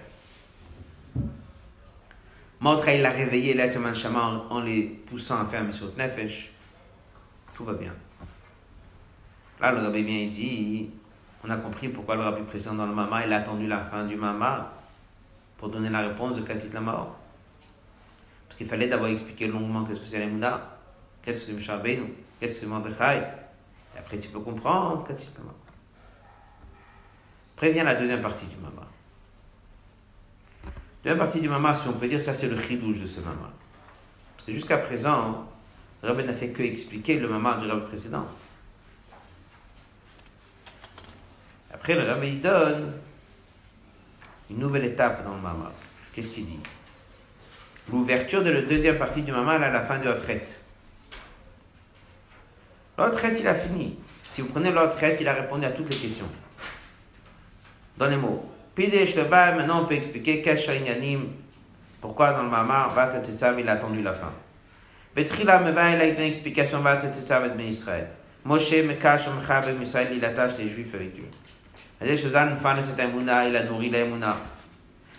Mordechai 2.62 3.00
il 3.00 3.06
a 3.06 3.10
réveillé 3.10 3.54
l'Etzman 3.54 3.96
Shama 3.96 4.46
en, 4.50 4.60
les 4.60 4.84
poussant 4.84 5.42
à 5.42 5.46
faire 5.46 5.64
Misot 5.64 5.94
Nefesh. 5.98 6.52
Tout 7.54 7.64
va 7.64 7.74
bien. 7.74 7.94
Là, 9.62 9.72
le 9.74 9.80
rabbi 9.80 10.00
et 10.00 10.28
dit 10.28 10.90
on 11.44 11.50
a 11.50 11.56
compris 11.56 11.88
pourquoi 11.88 12.16
le 12.16 12.22
rabbi 12.22 12.44
précédent 12.44 12.76
dans 12.76 12.86
le 12.86 12.94
Mama, 12.94 13.26
il 13.26 13.32
a 13.32 13.38
attendu 13.38 13.66
la 13.66 13.84
fin 13.84 14.04
du 14.06 14.18
Mama 14.18 14.74
pour 15.58 15.70
donner 15.70 15.90
la 15.90 16.02
réponse 16.02 16.36
de 16.36 16.42
Katit 16.42 16.70
la 16.74 16.82
mort. 16.82 17.16
Parce 18.48 18.58
qu'il 18.58 18.68
fallait 18.68 18.88
d'abord 18.88 19.08
expliquer 19.08 19.48
longuement 19.48 19.86
qu'est-ce 19.86 20.02
que 20.02 20.06
c'est 20.06 20.20
l'Emouna, 20.20 20.78
qu'est-ce 21.22 21.40
que 21.42 21.46
c'est 21.46 21.54
Mishabenu, 21.54 22.14
qu'est-ce 22.40 22.56
que 22.56 22.60
c'est 22.62 22.66
Mordechai. 22.66 23.22
Et 23.96 24.00
après, 24.00 24.20
tu 24.20 24.28
peux 24.30 24.40
comprendre 24.40 25.06
Katit 25.08 25.30
la 25.38 25.44
mort. 25.46 25.56
Après 27.56 27.72
vient 27.72 27.84
la 27.86 27.96
deuxième 27.96 28.22
partie 28.22 28.46
du 28.46 28.56
Mama. 28.58 28.86
Deuxième 31.04 31.18
partie 31.18 31.40
du 31.40 31.48
Mama, 31.48 31.76
si 31.76 31.88
on 31.88 31.94
peut 31.94 32.08
dire, 32.08 32.20
ça 32.20 32.34
c'est 32.34 32.50
le 32.50 32.60
chidouche 32.60 33.00
de 33.00 33.08
ce 33.08 33.22
Mama. 33.22 33.52
Jusqu'à 34.48 34.78
présent, 34.78 35.50
le 36.02 36.10
rabbi 36.10 36.24
n'a 36.24 36.34
fait 36.34 36.50
que 36.50 36.62
expliquer 36.62 37.20
le 37.20 37.30
Mama 37.30 37.58
du 37.58 37.68
rabbi 37.68 37.86
précédent. 37.86 38.28
Après, 41.74 41.96
le 41.96 42.04
rabbi 42.04 42.38
donne 42.38 42.94
une 44.50 44.58
nouvelle 44.58 44.86
étape 44.86 45.24
dans 45.24 45.36
le 45.36 45.42
Mama. 45.42 45.72
Qu'est-ce 46.14 46.32
qu'il 46.32 46.46
dit? 46.46 46.60
L'ouverture 47.90 48.44
de 48.44 48.50
la 48.50 48.62
deuxième 48.62 48.98
partie 48.98 49.22
du 49.22 49.32
Mama 49.32 49.54
à 49.54 49.70
la 49.70 49.82
fin 49.82 50.00
de 50.00 50.06
la 50.06 50.16
retraite. 50.16 50.52
La 52.98 53.06
retraite, 53.06 53.38
il 53.40 53.48
a 53.48 53.56
fini. 53.56 53.98
Si 54.28 54.42
vous 54.42 54.50
prenez 54.50 54.72
la 54.72 54.82
retraite, 54.82 55.18
il 55.22 55.28
a 55.28 55.34
répondu 55.34 55.66
à 55.66 55.72
toutes 55.72 55.90
les 55.90 55.96
questions. 55.96 56.30
Dans 57.98 58.08
les 58.08 58.18
mots. 58.18 58.52
Pidesh 58.80 59.16
le 59.18 59.26
maintenant 59.26 59.82
on 59.82 59.86
peut 59.86 59.96
expliquer 59.96 60.42
pourquoi 62.00 62.32
dans 62.32 62.44
le 62.44 62.50
Mama, 62.50 62.94
Vat 62.96 63.08
Tetzav, 63.08 63.60
il 63.60 63.68
a 63.68 63.74
attendu 63.74 64.02
la 64.02 64.14
fin. 64.14 64.32
Meva, 65.18 65.92
il 65.92 66.00
a 66.00 66.06
une 66.06 66.20
explication, 66.22 66.82
Ben. 66.82 66.98
Moshe, 68.46 68.72
Mechabem 68.72 69.82
Israël, 69.82 70.08
il 70.16 70.24
attache 70.24 70.58
les 70.58 70.70
Juifs 70.70 70.96
avec 70.96 71.12
il 72.02 73.56
a 73.58 73.64
nourri. 73.64 73.92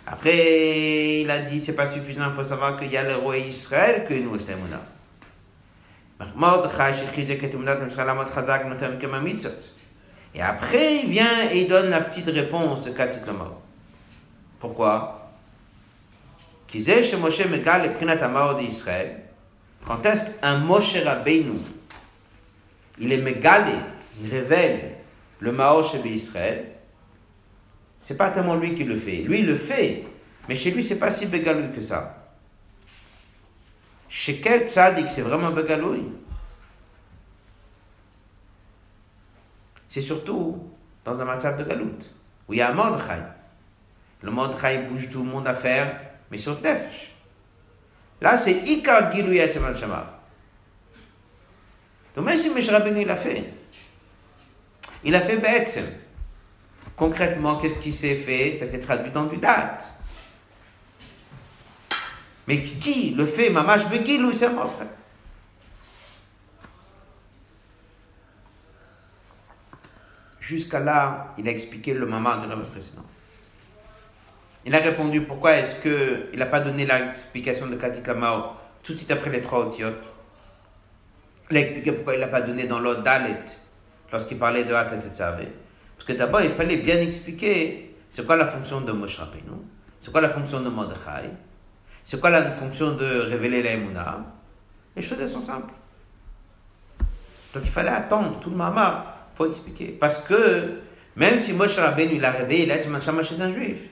Après, 0.07 1.20
il 1.20 1.31
a 1.31 1.40
dit, 1.40 1.61
c'est 1.61 1.77
pas 1.77 1.87
suffisant, 1.87 2.31
il 2.31 2.35
faut 2.35 2.42
savoir 2.42 2.79
qu'il 2.79 2.90
y 2.90 2.96
a 2.96 3.03
le 3.03 3.16
roi 3.16 3.37
Israël 3.37 4.07
c'est 4.09 4.53
Emouna. 4.53 4.81
Mordechai. 6.35 7.05
Et 10.35 10.40
après, 10.40 10.97
il 10.97 11.11
vient 11.11 11.51
et 11.51 11.62
il 11.62 11.69
donne 11.69 11.90
la 11.90 12.01
petite 12.01 12.27
réponse 12.27 12.85
de 12.85 12.90
Katit. 12.90 13.19
Pourquoi? 14.59 15.33
Moshe 17.19 17.45
Megal 17.47 17.87
et 17.87 18.64
d'Israël. 18.64 19.23
Quand 19.87 20.05
est-ce 20.07 20.27
qu'un 20.27 20.59
Moshe 20.59 20.97
Rabbeinu, 21.03 21.59
il 22.99 23.12
est 23.12 23.19
mégalé, 23.19 23.73
il 24.23 24.31
révèle 24.31 24.93
le 25.40 25.53
Mao 25.53 25.83
chez 25.83 26.07
Israël, 26.07 26.66
c'est 28.03 28.16
pas 28.16 28.31
tellement 28.31 28.57
lui 28.57 28.75
qui 28.75 28.85
le 28.85 28.97
fait. 28.97 29.23
Lui, 29.23 29.40
il 29.40 29.47
le 29.47 29.57
fait, 29.57 30.05
mais 30.49 30.55
chez 30.55 30.71
lui, 30.71 30.85
c'est 30.85 30.99
pas 30.99 31.11
si 31.11 31.27
bégalouille 31.27 31.73
que 31.73 31.81
ça. 31.81 32.29
Chez 34.09 34.40
quel 34.40 34.69
tzaddik, 34.69 35.09
c'est 35.09 35.23
vraiment 35.23 35.51
bégalouille 35.51 36.12
c'est 39.90 40.00
surtout 40.00 40.70
dans 41.05 41.20
un 41.20 41.24
match 41.24 41.42
de 41.42 41.64
galout, 41.64 41.98
où 42.48 42.55
il 42.55 42.59
y 42.59 42.62
a 42.62 42.70
un 42.70 42.74
Mordechai. 42.74 43.22
Le 44.22 44.31
Mordechai 44.31 44.85
bouge 44.88 45.11
tout 45.11 45.24
le 45.24 45.29
monde 45.29 45.48
à 45.48 45.55
faire, 45.55 46.00
mais 46.31 46.38
sur 46.38 46.55
Nefesh. 46.61 47.12
Là, 48.20 48.37
c'est 48.37 48.53
Ika 48.53 49.11
Gilou 49.11 49.33
Yetzeman 49.33 49.74
Shamar. 49.74 50.20
Donc 52.14 52.24
même 52.24 52.38
si 52.38 52.50
Meshach 52.50 52.72
Rabbeinu 52.72 53.03
il 53.03 53.11
a 53.11 53.16
fait, 53.16 53.53
il 55.03 55.14
a 55.14 55.20
fait 55.20 55.38
Be'etzem. 55.38 55.87
Concrètement, 56.94 57.57
qu'est-ce 57.57 57.79
qui 57.81 57.90
s'est 57.90 58.14
fait? 58.14 58.53
Ça 58.53 58.66
s'est 58.66 58.81
traduit 58.81 59.11
dans 59.11 59.24
du 59.24 59.38
date. 59.38 59.90
Mais 62.46 62.62
qui 62.62 63.11
le 63.11 63.26
fait? 63.26 63.50
Mamash 63.50 63.88
Begilou, 63.88 64.33
c'est 64.33 64.50
Mordechai. 64.50 64.87
Jusqu'à 70.50 70.80
là, 70.80 71.32
il 71.38 71.46
a 71.46 71.52
expliqué 71.52 71.94
le 71.94 72.06
maman 72.06 72.38
de 72.38 72.50
l'homme 72.50 72.64
précédent. 72.64 73.04
Il 74.66 74.74
a 74.74 74.78
répondu 74.78 75.20
pourquoi 75.20 75.52
est-ce 75.52 75.76
qu'il 75.76 76.36
n'a 76.40 76.46
pas 76.46 76.58
donné 76.58 76.84
l'explication 76.84 77.68
de 77.68 77.76
Katit 77.76 78.02
Lamao 78.04 78.56
tout 78.82 78.94
de 78.94 78.98
suite 78.98 79.12
après 79.12 79.30
les 79.30 79.42
trois 79.42 79.60
otiotes? 79.60 80.02
Il 81.52 81.56
a 81.56 81.60
expliqué 81.60 81.92
pourquoi 81.92 82.14
il 82.14 82.20
n'a 82.20 82.26
pas 82.26 82.40
donné 82.40 82.66
dans 82.66 82.80
l'autre 82.80 83.04
Dalet 83.04 83.44
lorsqu'il 84.10 84.38
parlait 84.38 84.64
de 84.64 84.74
Hatat. 84.74 84.96
Parce 84.96 86.04
que 86.04 86.14
d'abord, 86.14 86.40
il 86.40 86.50
fallait 86.50 86.78
bien 86.78 86.98
expliquer 86.98 87.94
c'est 88.08 88.26
quoi 88.26 88.34
la 88.34 88.46
fonction 88.46 88.80
de 88.80 88.90
Moshe 88.90 89.18
Rabbeinu, 89.18 89.52
c'est 90.00 90.10
quoi 90.10 90.20
la 90.20 90.30
fonction 90.30 90.60
de 90.62 90.68
Mordechai, 90.68 91.30
c'est 92.02 92.20
quoi 92.20 92.30
la 92.30 92.50
fonction 92.50 92.96
de 92.96 93.20
révéler 93.20 93.62
la 93.62 93.74
Emouna. 93.74 94.24
Les 94.96 95.02
choses, 95.02 95.20
elles 95.20 95.28
sont 95.28 95.40
simples. 95.40 95.74
Donc 97.54 97.62
il 97.62 97.70
fallait 97.70 97.90
attendre 97.90 98.40
tout 98.40 98.50
le 98.50 98.56
mama 98.56 99.19
pour 99.40 99.48
expliquer. 99.48 99.87
Parce 99.98 100.18
que 100.18 100.81
même 101.16 101.38
si 101.38 101.55
Moshe 101.55 101.79
Rabbeinu 101.79 102.16
il 102.16 102.24
a 102.26 102.31
réveillé, 102.31 102.64
il 102.64 102.72
a 102.72 102.76
dit 102.76 102.88
chez 103.22 103.40
un 103.40 103.50
juif. 103.50 103.88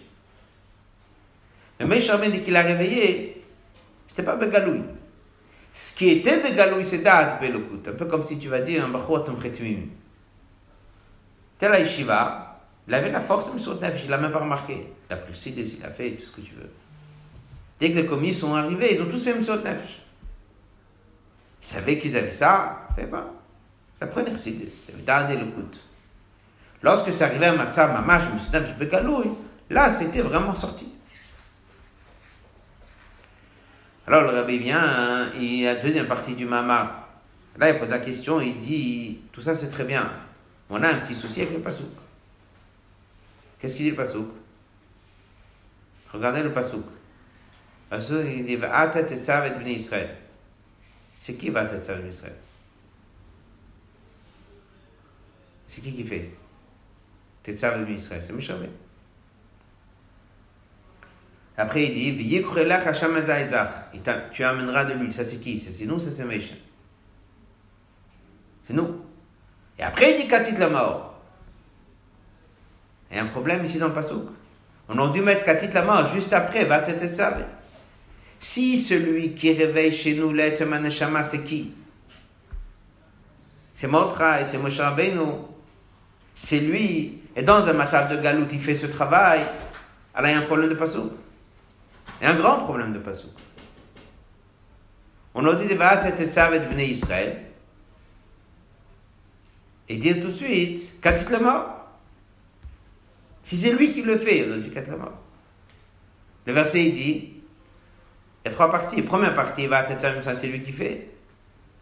Mais 1.80 1.86
Moshe 1.86 2.10
Rabbeinu, 2.10 2.42
qu'il 2.42 2.54
a 2.54 2.60
réveillé, 2.60 3.42
C'était 4.06 4.24
pas 4.24 4.36
Begalouille. 4.36 4.82
Ce 5.72 5.94
qui 5.94 6.10
était 6.10 6.40
Begalouille, 6.40 6.84
c'est 6.84 6.98
Da'at 6.98 7.38
Belokut. 7.40 7.88
Un 7.88 7.92
peu 7.92 8.04
comme 8.04 8.22
si 8.22 8.38
tu 8.38 8.48
vas 8.50 8.60
dire 8.60 8.84
un 8.84 8.88
Bachot 8.88 9.24
Mchetmim. 9.30 9.86
Tel 11.56 11.72
la 11.72 11.80
Yeshiva, 11.80 12.60
il 12.86 12.92
avait 12.92 13.10
la 13.10 13.22
force 13.22 13.50
de 13.50 13.58
Nefesh, 13.58 14.04
il 14.04 14.10
l'a 14.10 14.18
même 14.18 14.32
pas 14.32 14.40
remarqué. 14.40 14.86
Il 15.08 15.12
a 15.14 15.16
pris 15.16 15.32
le 15.32 15.62
il 15.62 15.84
a 15.84 15.90
fait 15.90 16.10
tout 16.10 16.24
ce 16.24 16.32
que 16.32 16.42
tu 16.42 16.56
veux. 16.56 16.70
Dès 17.80 17.90
que 17.90 17.96
les 17.96 18.04
commis 18.04 18.34
sont 18.34 18.54
arrivés, 18.54 18.94
ils 18.94 19.00
ont 19.00 19.08
tous 19.08 19.24
fait 19.24 19.32
Nefesh. 19.32 20.02
Ils 21.62 21.66
savaient 21.66 21.98
qu'ils 21.98 22.18
avaient 22.18 22.32
ça, 22.32 22.88
fait 22.94 23.06
pas. 23.06 23.37
Ça 23.98 24.06
prenait 24.06 24.36
Sidis, 24.38 24.86
il 24.96 25.10
avait 25.10 25.36
le 25.36 25.46
coup. 25.46 25.62
Lorsque 26.82 27.12
c'est 27.12 27.24
arrivé 27.24 27.46
à 27.46 27.52
Matzah, 27.52 27.88
Mamash, 27.88 28.30
Nefesh, 28.32 28.76
Begalouille, 28.76 29.32
là, 29.70 29.90
c'était 29.90 30.20
vraiment 30.20 30.54
sorti. 30.54 30.92
Alors 34.06 34.22
le 34.22 34.38
rabbi 34.38 34.58
vient, 34.58 34.80
hein, 34.80 35.32
a 35.34 35.64
la 35.64 35.74
deuxième 35.74 36.06
partie 36.06 36.34
du 36.34 36.46
Mama. 36.46 37.08
Là, 37.58 37.70
il 37.70 37.78
pose 37.78 37.88
la 37.88 37.98
question, 37.98 38.40
il 38.40 38.56
dit, 38.56 39.18
tout 39.32 39.40
ça 39.40 39.54
c'est 39.54 39.68
très 39.68 39.84
bien. 39.84 40.08
On 40.70 40.80
a 40.82 40.88
un 40.88 40.94
petit 41.00 41.16
souci 41.16 41.42
avec 41.42 41.54
le 41.54 41.60
pasouk. 41.60 41.90
Qu'est-ce 43.58 43.74
qu'il 43.74 43.84
dit 43.84 43.90
le 43.90 43.96
pasouk 43.96 44.28
Regardez 46.12 46.44
le 46.44 46.52
pasouk. 46.52 46.86
Le 46.86 47.96
pasouk, 47.96 48.24
il 48.24 48.44
dit, 48.44 48.56
Va'ata 48.56 49.02
tetzav 49.02 49.60
et 49.66 49.72
Israël. 49.72 50.16
C'est 51.18 51.34
qui 51.34 51.50
Va'ata 51.50 51.74
tetzav 51.74 52.06
et 52.06 52.10
Israël 52.10 52.36
C'est 55.68 55.80
qui 55.82 55.92
qui 55.92 56.02
fait? 56.02 56.30
Tetzav 57.42 57.80
et 57.80 57.84
bnei 57.84 57.96
Israël, 57.96 58.22
c'est 58.22 58.32
Mishabé. 58.32 58.68
Après, 61.56 61.84
il 61.84 62.16
dit. 62.16 62.44
Tu 64.32 64.44
amèneras 64.44 64.84
de 64.84 64.94
l'huile. 64.94 65.12
Ça, 65.12 65.24
c'est 65.24 65.38
qui? 65.38 65.58
C'est 65.58 65.84
nous, 65.86 65.98
c'est 65.98 66.24
Meisha. 66.24 66.54
C'est 68.64 68.74
nous. 68.74 69.02
Et 69.78 69.82
après, 69.82 70.12
il 70.12 70.22
dit 70.22 70.28
Katit 70.28 70.52
la 70.52 70.68
mort. 70.68 71.20
Il 73.10 73.16
y 73.16 73.20
a 73.20 73.22
un 73.22 73.26
problème 73.26 73.64
ici 73.64 73.78
dans 73.78 73.88
le 73.88 73.92
Passouk. 73.92 74.28
On 74.88 74.98
a 74.98 75.12
dû 75.12 75.20
mettre 75.20 75.44
Katit 75.44 75.68
la 75.68 75.82
mort 75.82 76.06
juste 76.12 76.32
après. 76.32 76.68
Si 78.38 78.78
celui 78.78 79.34
qui 79.34 79.52
réveille 79.52 79.92
chez 79.92 80.14
nous 80.14 80.32
l'être 80.32 80.64
maneshama, 80.64 81.24
c'est 81.24 81.42
qui? 81.42 81.74
C'est 83.74 83.88
Motra 83.88 84.40
et 84.40 84.44
c'est 84.44 84.58
Moshe 84.58 84.78
Rabbeinu. 84.78 85.57
C'est 86.40 86.60
lui. 86.60 87.20
Et 87.34 87.42
dans 87.42 87.68
un 87.68 87.72
matzab 87.72 88.12
de 88.12 88.22
Galout, 88.22 88.46
il 88.52 88.60
fait 88.60 88.76
ce 88.76 88.86
travail. 88.86 89.40
Alors 90.14 90.30
il 90.30 90.34
y 90.34 90.36
a 90.36 90.38
un 90.38 90.46
problème 90.46 90.70
de 90.70 90.76
Passouk. 90.76 91.10
Il 92.20 92.24
y 92.24 92.26
a 92.28 92.30
un 92.30 92.36
grand 92.36 92.58
problème 92.58 92.92
de 92.92 93.00
Passouk. 93.00 93.32
On 95.34 95.44
a 95.44 95.54
dit 95.56 95.66
de 95.66 95.74
Bnei 95.74 96.90
Israël 96.90 97.42
et 99.88 99.96
dire 99.96 100.20
tout 100.22 100.28
de 100.28 100.36
suite, 100.36 101.00
Katit 101.00 101.28
la 101.32 101.40
mort. 101.40 101.88
Si 103.42 103.56
c'est 103.56 103.72
lui 103.72 103.92
qui 103.92 104.02
le 104.02 104.16
fait, 104.16 104.48
on 104.48 104.58
dit 104.58 104.70
Katit 104.70 104.90
la 104.90 104.96
mort. 104.96 105.18
Le 106.46 106.52
verset 106.52 106.84
il 106.84 106.92
dit, 106.92 107.34
il 108.44 108.46
y 108.46 108.48
a 108.48 108.52
trois 108.52 108.70
parties. 108.70 109.02
Première 109.02 109.34
partie, 109.34 109.66
va 109.66 109.84
ça 110.22 110.34
c'est 110.34 110.46
lui 110.46 110.62
qui 110.62 110.70
fait. 110.70 111.10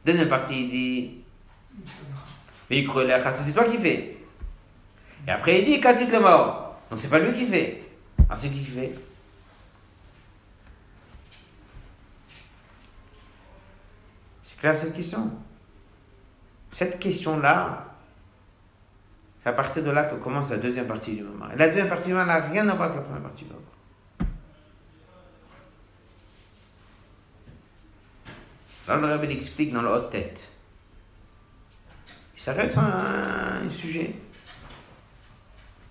Deuxième 0.06 0.30
partie, 0.30 0.62
il 0.62 0.70
dit, 0.70 1.24
c'est 2.70 3.52
toi 3.52 3.64
qui 3.64 3.76
fais. 3.76 4.15
Et 5.26 5.30
après 5.30 5.60
il 5.60 5.64
dit, 5.64 5.80
Katit 5.80 6.06
la 6.06 6.20
mort. 6.20 6.76
Donc 6.88 6.98
c'est 6.98 7.08
pas 7.08 7.18
lui 7.18 7.34
qui 7.34 7.46
fait. 7.46 7.82
Ah, 8.28 8.36
c'est 8.36 8.48
qui 8.48 8.60
qui 8.60 8.70
fait? 8.70 8.94
C'est 14.44 14.56
clair 14.58 14.76
cette 14.76 14.94
question? 14.94 15.30
Cette 16.70 16.98
question-là, 16.98 17.86
c'est 19.42 19.48
à 19.48 19.52
partir 19.52 19.82
de 19.82 19.90
là 19.90 20.04
que 20.04 20.16
commence 20.16 20.50
la 20.50 20.58
deuxième 20.58 20.86
partie 20.86 21.14
du 21.14 21.22
moment. 21.22 21.50
Et 21.50 21.56
la 21.56 21.68
deuxième 21.68 21.88
partie 21.88 22.08
du 22.08 22.14
moment 22.14 22.26
n'a 22.26 22.40
rien 22.40 22.68
à 22.68 22.74
voir 22.74 22.90
avec 22.90 22.96
la 22.96 23.02
première 23.02 23.22
partie 23.22 23.44
du 23.44 23.50
moment. 23.50 23.62
Alors 28.88 29.00
le 29.00 29.08
Rabbi 29.08 29.32
explique 29.34 29.72
dans 29.72 29.82
la 29.82 29.92
haute 29.92 30.10
tête. 30.10 30.48
Il 32.36 32.40
s'arrête 32.40 32.76
un, 32.76 33.66
un, 33.66 33.70
sujet. 33.70 34.14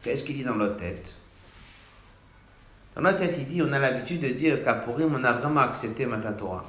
Qu'est-ce 0.06 0.24
qu'il 0.24 0.36
dit 0.36 0.44
dans 0.44 0.54
l'autre 0.54 0.78
tête? 0.78 1.16
Dans 2.94 3.02
l'autre 3.02 3.18
tête, 3.18 3.36
il 3.40 3.48
dit 3.48 3.60
on 3.64 3.74
a 3.74 3.80
l'habitude 3.80 4.22
de 4.22 4.28
dire 4.30 4.64
qu'à 4.64 4.76
Purim, 4.76 5.16
on 5.16 5.24
a 5.24 5.34
vraiment 5.34 5.62
accepté 5.62 6.06
Matan 6.06 6.34
Torah. 6.34 6.64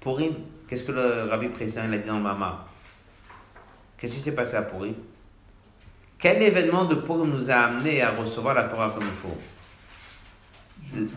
Purim, 0.00 0.32
qu'est-ce 0.66 0.84
que 0.84 0.92
le 0.92 1.24
Rabbi 1.28 1.48
présent 1.48 1.82
il 1.86 1.92
a 1.92 1.98
dit 1.98 2.08
dans 2.08 2.20
Mama 2.20 2.64
Qu'est-ce 3.98 4.14
qui 4.14 4.20
s'est 4.20 4.34
passé 4.34 4.56
à 4.56 4.62
Purim 4.62 4.94
Quel 6.18 6.40
événement 6.42 6.86
de 6.86 6.94
Purim 6.94 7.28
nous 7.28 7.50
a 7.50 7.56
amené 7.56 8.00
à 8.00 8.12
recevoir 8.12 8.54
la 8.54 8.64
Torah 8.64 8.94
comme 8.98 9.06
il 9.06 9.12
faut? 9.12 9.36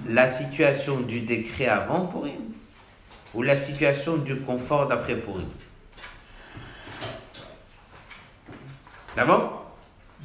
La 0.09 0.27
situation 0.27 0.99
du 0.99 1.21
décret 1.21 1.67
avant 1.67 2.07
Purim 2.07 2.41
ou 3.33 3.41
la 3.41 3.55
situation 3.55 4.17
du 4.17 4.41
confort 4.41 4.89
d'après 4.89 5.15
Purim 5.15 5.47
D'abord 9.15 9.60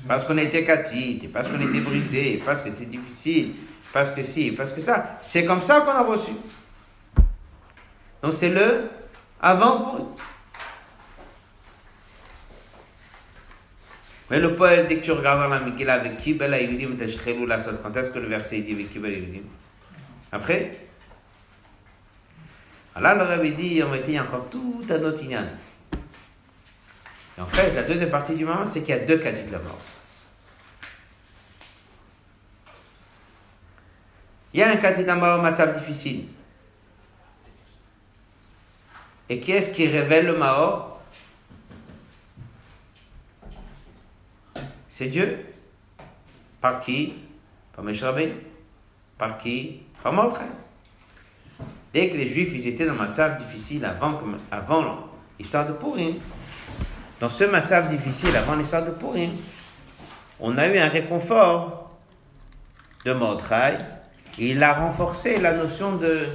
Parce 0.07 0.25
qu'on 0.25 0.37
était 0.39 0.65
catite, 0.65 1.33
parce 1.33 1.49
qu'on 1.49 1.61
était 1.61 1.81
brisé, 1.81 2.43
parce 2.45 2.61
que 2.63 2.71
c'était 2.71 2.87
difficile, 2.87 3.55
parce 3.93 4.11
que 4.11 4.23
si, 4.23 4.53
parce 4.53 4.73
que 4.73 4.81
ça. 4.81 5.19
C'est 5.21 5.45
comme 5.45 5.63
ça 5.63 5.81
qu'on 5.81 5.91
a 5.91 6.03
reçu. 6.03 6.33
Donc 8.23 8.35
c'est 8.35 8.51
le 8.51 8.91
avant 9.41 9.91
Purim. 9.91 10.07
Mais 14.29 14.41
le 14.41 14.55
poète, 14.57 14.89
dès 14.89 14.97
que 14.97 15.05
tu 15.05 15.13
regardes 15.13 15.41
dans 15.41 15.49
la 15.49 15.61
Megillah 15.61 15.95
avec 15.95 16.19
Kibel 16.19 16.53
Ayudim, 16.53 16.97
quand 17.83 17.97
est-ce 17.97 18.11
que 18.11 18.19
le 18.19 18.27
verset 18.27 18.61
dit 18.61 18.73
avec 18.73 18.91
Kibel 18.91 19.13
Ayudim 19.13 19.45
Après? 20.33 20.87
Alors 22.97 23.15
le 23.15 23.25
Rabbi 23.25 23.53
dit, 23.53 23.83
en 23.83 23.95
il 23.95 24.11
y 24.11 24.17
a 24.17 24.23
encore 24.23 24.49
tout 24.51 24.83
un 24.89 25.03
autre 25.05 25.23
inyan. 25.23 25.45
En 27.39 27.47
fait, 27.47 27.73
la 27.73 27.83
deuxième 27.83 28.11
partie 28.11 28.35
du 28.35 28.45
moment, 28.45 28.67
c'est 28.67 28.81
qu'il 28.81 28.95
y 28.95 28.99
a 28.99 29.05
deux 29.05 29.19
cas 29.19 29.33
de 29.33 29.53
la 29.53 29.59
mort. 29.59 29.79
Il 34.55 34.61
y 34.61 34.63
a 34.63 34.71
un 34.71 34.77
cas 34.77 34.93
de 34.93 35.03
la 35.03 35.17
mort, 35.17 35.43
matab 35.43 35.79
difficile. 35.79 36.29
Et 39.29 39.39
qui 39.39 39.53
est-ce 39.53 39.71
qui 39.71 39.87
révèle 39.87 40.27
le 40.27 40.39
Mahor? 40.39 41.03
C'est 44.89 45.09
Dieu. 45.09 45.45
Par 46.61 46.81
qui? 46.81 47.15
Par 47.75 47.85
Meshrabé. 47.85 48.35
Par 49.19 49.37
qui? 49.37 49.83
Par 50.03 50.15
Mordechai. 50.15 50.47
Dès 51.93 52.09
que 52.09 52.17
les 52.17 52.29
Juifs 52.29 52.53
ils 52.55 52.67
étaient 52.69 52.87
dans 52.87 52.93
un 52.93 52.97
matzav 52.97 53.37
difficile 53.39 53.85
avant, 53.85 54.23
avant 54.51 55.11
l'histoire 55.39 55.67
de 55.67 55.73
Purim, 55.73 56.15
dans 57.21 57.29
ce 57.29 57.45
matzav 57.45 57.89
difficile 57.89 58.37
avant 58.37 58.55
l'histoire 58.55 58.85
de 58.85 58.91
Purim, 58.91 59.31
on 60.39 60.57
a 60.59 60.67
eu 60.67 60.79
un 60.79 60.89
réconfort 60.89 61.97
de 63.05 63.13
Mordechai 63.13 63.79
et 64.39 64.51
il 64.51 64.63
a 64.63 64.75
renforcé 64.75 65.39
la 65.39 65.53
notion 65.53 65.97
de 65.97 66.29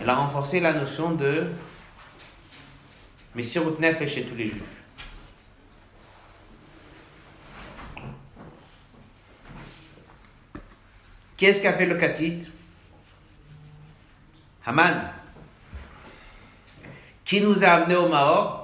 il 0.00 0.08
a 0.08 0.14
renforcé 0.14 0.60
la 0.60 0.72
notion 0.72 1.12
de 1.12 1.46
Messirut 3.34 3.78
Nefesh 3.80 4.14
chez 4.14 4.24
tous 4.24 4.34
les 4.34 4.46
Juifs. 4.46 4.62
Qu'est-ce 11.36 11.60
qu'a 11.60 11.72
fait 11.72 11.86
le 11.86 11.96
Katit? 11.96 12.46
Haman. 14.66 15.10
Qui 17.24 17.40
nous 17.40 17.64
a 17.64 17.68
amenés 17.68 17.96
au 17.96 18.08
Mahor 18.08 18.63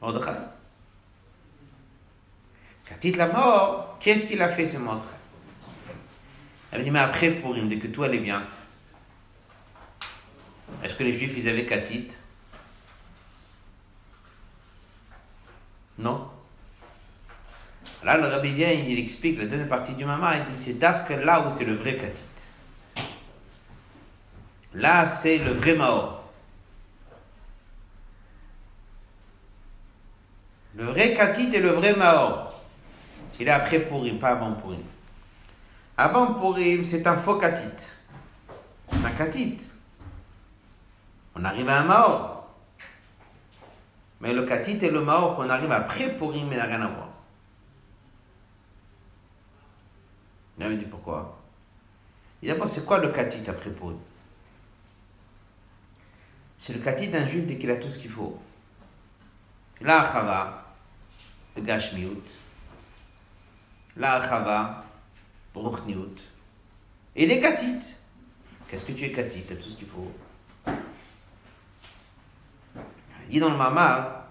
Mordechai. 0.00 0.36
Katit 2.84 3.12
la 3.12 3.26
mort, 3.26 3.98
qu'est-ce 4.00 4.26
qu'il 4.26 4.40
a 4.42 4.48
fait 4.48 4.66
ce 4.66 4.78
Mordechai? 4.78 5.14
Elle 6.72 6.84
dit, 6.84 6.90
mais 6.90 7.00
après 7.00 7.30
pour 7.30 7.54
dès 7.54 7.78
que 7.78 7.88
tout 7.88 8.02
allait 8.02 8.18
bien, 8.18 8.42
est-ce 10.82 10.94
que 10.94 11.02
les 11.02 11.12
Juifs, 11.12 11.34
ils 11.36 11.48
avaient 11.48 11.66
Katit 11.66 12.08
Non. 15.98 16.30
Là, 18.02 18.16
le 18.16 18.26
rabbi 18.28 18.52
vient, 18.52 18.70
il 18.70 18.98
explique 18.98 19.38
la 19.38 19.44
deuxième 19.44 19.68
partie 19.68 19.94
du 19.94 20.06
maman, 20.06 20.32
il 20.32 20.44
dit 20.50 20.56
c'est 20.56 20.78
que 21.06 21.12
là 21.12 21.46
où 21.46 21.50
c'est 21.50 21.66
le 21.66 21.74
vrai 21.74 21.96
katit. 21.96 22.22
Là, 24.72 25.06
c'est 25.06 25.38
le 25.38 25.52
vrai 25.52 25.74
Mao. 25.74 26.20
Le 30.76 30.84
vrai 30.84 31.09
katit 31.20 31.54
et 31.54 31.60
le 31.60 31.68
vrai 31.68 31.94
Mao. 31.94 32.48
Il 33.38 33.46
est 33.46 33.50
après 33.50 33.80
Purim, 33.80 34.18
pas 34.18 34.30
avant 34.30 34.52
Purim. 34.52 34.82
Avant 35.96 36.34
Purim, 36.34 36.82
c'est 36.82 37.06
un 37.06 37.16
faux 37.16 37.36
katit. 37.36 37.92
C'est 38.92 39.04
un 39.04 39.10
katit. 39.10 39.68
On 41.34 41.44
arrive 41.44 41.68
à 41.68 41.80
un 41.80 41.84
Maor. 41.84 42.48
Mais 44.20 44.32
le 44.32 44.44
katit 44.44 44.78
et 44.82 44.90
le 44.90 45.02
Maor 45.02 45.36
qu'on 45.36 45.48
arrive 45.48 45.70
après 45.72 46.16
Purim, 46.16 46.48
il 46.50 46.56
n'a 46.56 46.64
rien 46.64 46.80
à 46.80 46.88
voir. 46.88 47.08
Il 50.58 50.66
me 50.66 50.76
dit 50.76 50.84
pourquoi? 50.84 51.38
Il 52.42 52.46
dit 52.46 52.52
d'abord, 52.52 52.68
c'est 52.68 52.84
quoi 52.84 52.98
le 52.98 53.08
katit 53.08 53.48
après 53.48 53.70
Purim? 53.70 53.98
C'est 56.56 56.72
le 56.74 56.80
katit 56.80 57.08
d'un 57.08 57.26
juif 57.26 57.44
dès 57.46 57.56
qu'il 57.58 57.70
a 57.70 57.76
tout 57.76 57.90
ce 57.90 57.98
qu'il 57.98 58.10
faut. 58.10 58.38
La 59.80 60.04
chava, 60.04 60.69
La 63.96 64.22
chava, 64.22 64.84
bruchniut. 65.54 66.16
Et 67.16 67.26
les 67.26 67.40
katit. 67.40 67.94
Qu'est-ce 68.68 68.84
que 68.84 68.92
tu 68.92 69.04
es 69.04 69.12
katit 69.12 69.42
Tu 69.42 69.52
as 69.52 69.56
tout 69.56 69.68
ce 69.68 69.74
qu'il 69.74 69.88
faut. 69.88 70.12
Il 73.24 73.34
dit 73.34 73.40
dans 73.40 73.50
le 73.50 73.56
mamar, 73.56 74.24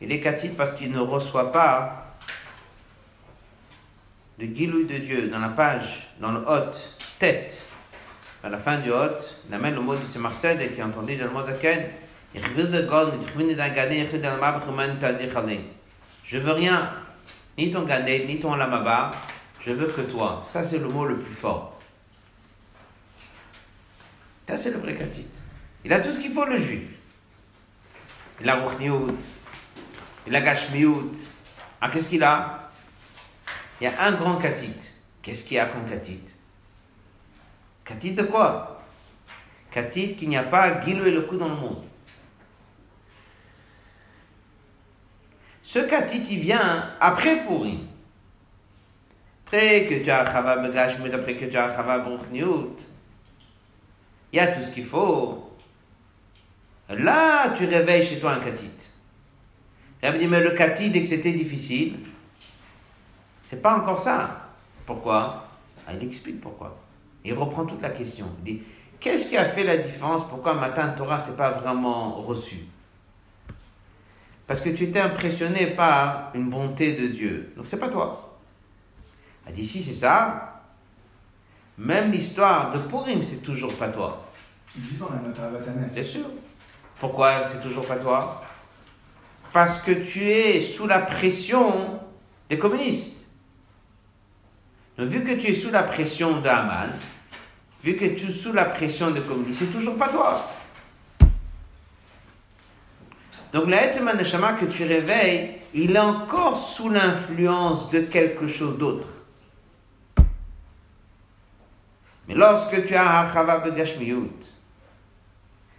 il 0.00 0.12
est 0.12 0.20
katit 0.20 0.50
parce 0.50 0.72
qu'il 0.72 0.90
ne 0.90 0.98
reçoit 0.98 1.52
pas 1.52 2.16
le 4.38 4.46
guilou 4.46 4.84
de 4.84 4.98
Dieu 4.98 5.28
dans 5.28 5.38
la 5.38 5.50
page, 5.50 6.10
dans 6.20 6.32
le 6.32 6.40
hot, 6.40 6.72
tête. 7.18 7.62
À 8.42 8.48
la 8.48 8.58
fin 8.58 8.78
du 8.78 8.90
hot, 8.90 9.16
il 9.48 9.54
amène 9.54 9.74
le 9.74 9.80
mot 9.80 9.96
de 9.96 10.04
Semartzed 10.04 10.74
qui 10.74 10.80
a 10.80 10.86
entendu 10.86 11.16
dans 11.16 11.26
le 11.26 11.30
Mozaken. 11.30 11.88
Je 12.34 12.48
veux 16.38 16.52
rien, 16.52 16.90
ni 17.56 17.70
ton 17.70 17.84
Gané, 17.84 18.24
ni 18.26 18.40
ton 18.40 18.56
Lamaba, 18.56 19.12
je 19.60 19.70
veux 19.70 19.86
que 19.86 20.00
toi. 20.00 20.40
Ça, 20.44 20.64
c'est 20.64 20.78
le 20.78 20.88
mot 20.88 21.04
le 21.04 21.20
plus 21.20 21.32
fort. 21.32 21.78
Ça, 24.48 24.56
c'est 24.56 24.70
le 24.70 24.78
vrai 24.78 24.94
katit. 24.94 25.28
Il 25.84 25.92
a 25.92 26.00
tout 26.00 26.10
ce 26.10 26.18
qu'il 26.18 26.32
faut, 26.32 26.44
le 26.44 26.56
juif. 26.56 26.82
Il 28.40 28.48
a 28.48 28.56
Ruchniut, 28.56 29.14
il 30.26 30.34
a 30.34 30.40
Gashmiut. 30.40 31.12
Ah, 31.80 31.88
qu'est-ce 31.88 32.08
qu'il 32.08 32.24
a? 32.24 32.70
Il 33.80 33.84
y 33.84 33.86
a 33.86 34.02
un 34.02 34.12
grand 34.12 34.36
katit. 34.36 34.92
Qu'est-ce 35.22 35.44
qu'il 35.44 35.56
y 35.56 35.60
a 35.60 35.66
comme 35.66 35.88
katit 35.88 36.34
Katit 37.84 38.12
de 38.12 38.24
quoi? 38.24 38.82
Katit 39.70 40.16
qu'il 40.16 40.28
n'y 40.28 40.36
a 40.36 40.42
pas 40.42 40.80
Gilou 40.80 41.06
et 41.06 41.10
le 41.10 41.22
coup 41.22 41.36
dans 41.36 41.48
le 41.48 41.54
monde. 41.54 41.84
Ce 45.64 45.78
katit, 45.78 46.22
il 46.30 46.40
vient 46.40 46.90
après 47.00 47.42
Purim. 47.42 47.78
Après 49.46 49.86
que 49.86 50.04
tu 50.04 50.10
as 50.10 50.26
Chava 50.26 50.58
Begashmut, 50.58 51.12
après 51.14 51.36
que 51.36 51.46
tu 51.46 51.56
as 51.56 51.74
Chava 51.74 52.00
Bruchniut, 52.00 52.76
il 54.30 54.36
y 54.36 54.40
a 54.40 54.48
tout 54.48 54.60
ce 54.60 54.70
qu'il 54.70 54.84
faut. 54.84 55.56
Là, 56.90 57.48
tu 57.56 57.64
réveilles 57.64 58.04
chez 58.04 58.20
toi 58.20 58.32
un 58.32 58.40
katit. 58.40 58.90
Rabbi 60.02 60.18
dit, 60.18 60.28
mais 60.28 60.40
le 60.40 60.50
katit, 60.50 60.90
dès 60.90 61.00
que 61.00 61.08
c'était 61.08 61.32
difficile, 61.32 61.98
c'est 63.42 63.62
pas 63.62 63.74
encore 63.74 63.98
ça. 63.98 64.50
Pourquoi? 64.84 65.46
Ah, 65.86 65.94
Il 65.94 66.04
explique 66.04 66.42
pourquoi. 66.42 66.76
Il 67.24 67.32
reprend 67.32 67.64
toute 67.64 67.80
la 67.80 67.88
question. 67.88 68.26
Il 68.40 68.44
dit, 68.44 68.62
qu'est-ce 69.00 69.24
qui 69.24 69.38
a 69.38 69.46
fait 69.46 69.64
la 69.64 69.78
différence? 69.78 70.28
Pourquoi 70.28 70.52
matin 70.52 70.90
Torah, 70.90 71.20
c'est 71.20 71.38
pas 71.38 71.52
vraiment 71.52 72.16
reçu? 72.16 72.66
Parce 74.46 74.60
que 74.60 74.68
tu 74.70 74.84
étais 74.84 75.00
impressionné 75.00 75.68
par 75.68 76.30
une 76.34 76.50
bonté 76.50 76.92
de 76.92 77.08
Dieu. 77.08 77.52
Donc 77.56 77.66
c'est 77.66 77.78
pas 77.78 77.88
toi. 77.88 78.38
Il 79.46 79.52
dit, 79.52 79.64
si 79.64 79.82
c'est 79.82 79.92
ça, 79.92 80.62
même 81.78 82.12
l'histoire 82.12 82.72
de 82.72 82.78
Purim, 82.78 83.22
c'est 83.22 83.42
toujours 83.42 83.74
pas 83.74 83.88
toi. 83.88 84.26
Il 84.76 84.82
dit 84.82 84.96
dans 84.96 85.10
la 85.10 85.20
note 85.20 85.38
à. 85.38 85.50
Bien 85.94 86.04
sûr. 86.04 86.26
Pourquoi 86.98 87.42
c'est 87.42 87.60
toujours 87.60 87.86
pas 87.86 87.96
toi? 87.96 88.42
Parce 89.52 89.78
que 89.78 89.92
tu 89.92 90.20
es 90.20 90.60
sous 90.60 90.86
la 90.86 90.98
pression 90.98 92.00
des 92.48 92.58
communistes. 92.58 93.26
Donc, 94.96 95.08
vu 95.08 95.22
que 95.22 95.32
tu 95.32 95.48
es 95.48 95.54
sous 95.54 95.70
la 95.70 95.82
pression 95.82 96.40
d'Aman, 96.40 96.90
vu 97.82 97.96
que 97.96 98.04
tu 98.04 98.26
es 98.26 98.30
sous 98.30 98.52
la 98.52 98.64
pression 98.64 99.10
des 99.10 99.20
communistes, 99.20 99.60
c'est 99.60 99.72
toujours 99.72 99.96
pas 99.96 100.08
toi. 100.08 100.48
Donc, 103.54 103.68
la 103.68 103.86
Neshama 103.86 104.54
que 104.54 104.64
tu 104.64 104.82
réveilles, 104.82 105.50
il 105.74 105.94
est 105.94 106.00
encore 106.00 106.56
sous 106.56 106.88
l'influence 106.88 107.88
de 107.88 108.00
quelque 108.00 108.48
chose 108.48 108.76
d'autre. 108.76 109.06
Mais 112.26 112.34
lorsque 112.34 112.84
tu 112.84 112.96
as 112.96 113.32
Chava 113.32 113.58
Begashmiyut, 113.58 114.52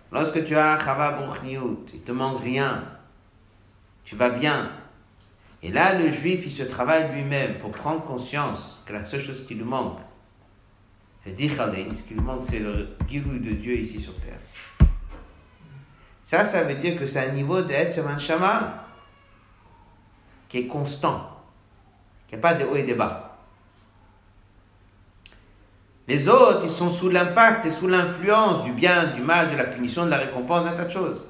lorsque 0.10 0.42
tu 0.46 0.56
as 0.56 0.80
Chava 0.80 1.20
Bruchniut, 1.20 1.86
il 1.94 2.02
te 2.02 2.14
manque 2.14 2.42
rien, 2.42 2.82
tu 4.06 4.16
vas 4.16 4.30
bien. 4.30 4.72
Et 5.62 5.70
là, 5.70 6.00
le 6.00 6.10
juif, 6.10 6.46
il 6.46 6.52
se 6.52 6.64
travaille 6.64 7.12
lui-même 7.12 7.58
pour 7.58 7.72
prendre 7.72 8.06
conscience 8.06 8.86
que 8.86 8.94
la 8.94 9.04
seule 9.04 9.20
chose 9.20 9.46
qui 9.46 9.54
lui 9.54 9.66
manque, 9.66 10.00
c'est 11.26 11.36
ce 11.36 12.04
qui 12.04 12.14
lui 12.14 12.22
manque, 12.22 12.46
c'est 12.46 12.60
le 12.60 12.96
Gilou 13.10 13.38
de 13.38 13.52
Dieu 13.52 13.76
ici 13.76 14.00
sur 14.00 14.16
terre. 14.20 14.40
Ça, 16.26 16.44
ça 16.44 16.64
veut 16.64 16.74
dire 16.74 16.98
que 16.98 17.06
c'est 17.06 17.20
un 17.20 17.32
niveau 17.32 17.62
de 17.62 17.72
Etzeman 17.72 18.18
Shama 18.18 18.84
qui 20.50 20.58
est 20.58 20.68
constant, 20.68 21.30
qui 22.28 22.34
n'y 22.34 22.40
a 22.40 22.42
pas 22.42 22.56
de 22.56 22.66
haut 22.66 22.76
et 22.76 22.82
de 22.82 22.96
bas. 22.96 23.38
Les 26.08 26.28
autres, 26.28 26.62
ils 26.64 26.70
sont 26.70 26.90
sous 26.90 27.10
l'impact 27.10 27.66
et 27.66 27.72
sous 27.72 27.88
l'influence 27.88 28.64
du 28.64 28.72
bien, 28.72 29.06
du 29.14 29.22
mal, 29.22 29.52
de 29.52 29.56
la 29.56 29.66
punition, 29.66 30.06
de 30.06 30.10
la 30.10 30.18
récompense, 30.18 30.64
d'un 30.64 30.74
tas 30.74 30.86
de 30.86 30.92
choses. 30.92 31.24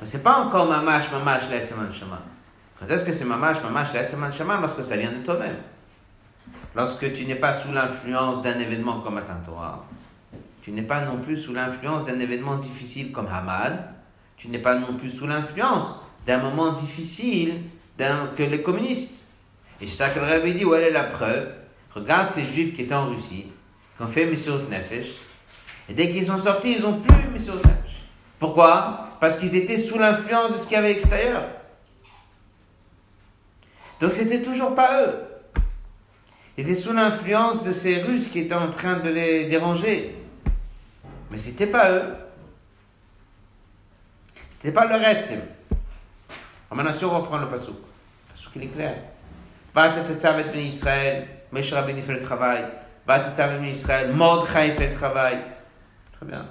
Mais 0.00 0.06
c'est 0.06 0.22
pas 0.22 0.38
encore 0.38 0.68
mamash, 0.68 1.12
mamash, 1.12 1.48
la 1.48 1.64
shama. 1.64 2.22
Quand 2.80 2.88
est-ce 2.88 3.04
que 3.04 3.12
c'est 3.12 3.24
mamash, 3.24 3.62
mamash, 3.62 3.92
la 3.92 4.04
shama? 4.04 4.58
Lorsque 4.60 4.82
ça 4.82 4.96
vient 4.96 5.12
de 5.12 5.24
toi-même. 5.24 5.58
Lorsque 6.74 7.12
tu 7.12 7.24
n'es 7.24 7.36
pas 7.36 7.54
sous 7.54 7.70
l'influence 7.70 8.42
d'un 8.42 8.58
événement 8.58 9.00
comme 9.00 9.14
Matan 9.14 9.40
Torah, 9.44 9.84
tu 10.64 10.72
n'es 10.72 10.82
pas 10.82 11.02
non 11.02 11.18
plus 11.18 11.36
sous 11.36 11.52
l'influence 11.52 12.06
d'un 12.06 12.18
événement 12.18 12.56
difficile 12.56 13.12
comme 13.12 13.28
Hamad, 13.28 13.84
tu 14.38 14.48
n'es 14.48 14.58
pas 14.58 14.78
non 14.78 14.94
plus 14.94 15.10
sous 15.10 15.26
l'influence 15.26 15.94
d'un 16.26 16.38
moment 16.38 16.72
difficile 16.72 17.60
que 17.98 18.42
les 18.42 18.62
communistes. 18.62 19.26
Et 19.82 19.86
c'est 19.86 19.96
ça 19.96 20.08
que 20.08 20.20
le 20.20 20.24
Rabbi 20.24 20.54
dit, 20.54 20.64
où 20.64 20.74
est 20.74 20.90
la 20.90 21.04
preuve 21.04 21.52
Regarde 21.94 22.28
ces 22.28 22.46
juifs 22.46 22.72
qui 22.72 22.80
étaient 22.80 22.94
en 22.94 23.10
Russie, 23.10 23.46
qui 23.94 24.02
ont 24.02 24.08
fait 24.08 24.24
Messieurs 24.24 24.54
Nefesh, 24.70 25.16
et 25.90 25.92
dès 25.92 26.10
qu'ils 26.10 26.24
sont 26.24 26.38
sortis, 26.38 26.76
ils 26.78 26.82
n'ont 26.82 26.98
plus 26.98 27.28
Messieurs 27.30 27.56
Nefesh. 27.56 28.00
Pourquoi? 28.38 29.10
Parce 29.20 29.36
qu'ils 29.36 29.54
étaient 29.56 29.76
sous 29.76 29.98
l'influence 29.98 30.52
de 30.52 30.56
ce 30.56 30.66
qu'il 30.66 30.76
y 30.76 30.78
avait 30.78 30.88
à 30.88 30.92
l'extérieur. 30.92 31.44
Donc 34.00 34.12
c'était 34.12 34.40
toujours 34.40 34.74
pas 34.74 35.02
eux. 35.02 35.14
Ils 36.56 36.62
étaient 36.62 36.74
sous 36.74 36.94
l'influence 36.94 37.64
de 37.64 37.72
ces 37.72 38.00
Russes 38.00 38.28
qui 38.28 38.38
étaient 38.38 38.54
en 38.54 38.70
train 38.70 38.96
de 38.96 39.10
les 39.10 39.44
déranger. 39.44 40.23
Mais 41.34 41.38
c'était 41.38 41.66
pas 41.66 41.90
eux. 41.90 42.14
C'était 44.48 44.70
pas 44.70 44.86
leur 44.86 45.02
si 46.94 47.04
on 47.04 47.10
reprend 47.10 47.38
le 47.38 47.48
pasouk, 47.48 47.74
le 47.74 48.30
pasouk 48.32 48.52
il 48.54 48.62
est 48.62 48.68
clair. 48.68 49.02
Israël, 50.54 51.26
Moshe 51.50 51.72
Rabbeinu 51.72 52.02
fait 52.02 52.12
le 52.12 52.20
travail. 52.20 52.64
Bat 53.04 53.26
Israël, 53.26 54.12
Mordechai 54.14 54.70
fait 54.74 54.86
le 54.90 54.94
travail. 54.94 55.38
Très 56.12 56.24
bien. 56.24 56.46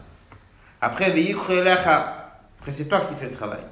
Après, 0.82 1.14
après 1.14 2.72
c'est 2.72 2.90
toi 2.90 3.06
qui 3.08 3.16
fais 3.16 3.28
le 3.28 3.32
travail. 3.32 3.64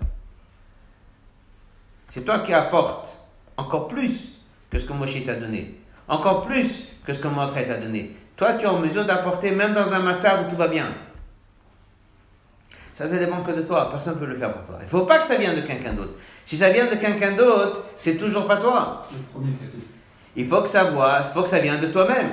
C'est 2.10 2.24
toi 2.24 2.40
qui 2.40 2.54
apportes 2.54 3.20
encore 3.58 3.90
plus 3.90 4.32
que 4.70 4.80
ce 4.80 4.86
que 4.86 4.94
Moshe 4.94 5.22
t'a 5.26 5.36
donné. 5.36 5.78
Encore 6.08 6.44
plus 6.46 6.88
que 7.04 7.12
ce 7.12 7.20
que 7.20 7.28
Mordechai 7.28 7.68
t'a 7.68 7.76
donné. 7.76 8.16
Toi, 8.36 8.54
tu 8.54 8.66
es 8.66 8.68
en 8.68 8.80
mesure 8.80 9.06
d'apporter 9.06 9.52
même 9.52 9.74
dans 9.74 9.94
un 9.94 10.00
matin 10.00 10.44
où 10.44 10.50
tout 10.50 10.56
va 10.56 10.68
bien. 10.68 10.92
Ça, 12.94 13.08
ça 13.08 13.18
dépend 13.18 13.42
que 13.42 13.52
de 13.52 13.62
toi. 13.62 13.90
Personne 13.90 14.16
ne 14.16 14.20
peut 14.20 14.26
le 14.26 14.36
faire 14.36 14.54
pour 14.54 14.66
toi. 14.66 14.78
Il 14.80 14.86
ne 14.86 14.90
faut 14.90 15.06
pas 15.06 15.20
que 15.20 15.26
ça 15.26 15.38
vienne 15.38 15.56
de 15.56 15.62
quelqu'un 15.62 15.94
d'autre. 15.94 16.14
Si 16.46 16.58
ça 16.58 16.70
vient 16.70 16.88
de 16.88 16.96
quelqu'un 16.96 17.32
d'autre, 17.32 17.84
c'est 17.96 18.18
toujours 18.18 18.46
pas 18.46 18.58
toi. 18.58 19.04
Il 20.36 20.46
faut 20.46 20.62
que 20.62 20.70
ça 20.70 20.86
voit, 20.86 21.22
il 21.26 21.34
faut 21.34 21.44
que 21.44 21.50
ça 21.50 21.60
vienne 21.60 21.80
de 21.80 21.88
toi-même. 21.88 22.32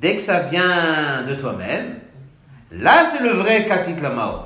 Dès 0.00 0.16
que 0.16 0.20
ça 0.20 0.40
vient 0.40 1.22
de 1.22 1.34
toi-même, 1.34 2.00
là 2.70 3.04
c'est 3.04 3.20
le 3.20 3.30
vrai 3.30 3.64
katit 3.64 3.96
lamao. 3.96 4.40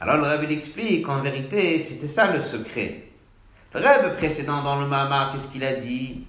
Alors 0.00 0.18
le 0.18 0.24
Rabbi 0.24 0.52
explique 0.52 1.06
qu'en 1.06 1.20
vérité, 1.20 1.80
c'était 1.80 2.08
ça 2.08 2.30
le 2.30 2.40
secret. 2.40 3.08
Le 3.72 3.80
Rabbi 3.80 4.16
précédent 4.16 4.62
dans 4.62 4.80
le 4.80 4.86
Mahamar, 4.86 5.32
qu'est-ce 5.32 5.48
qu'il 5.48 5.64
a 5.64 5.72
dit? 5.72 6.26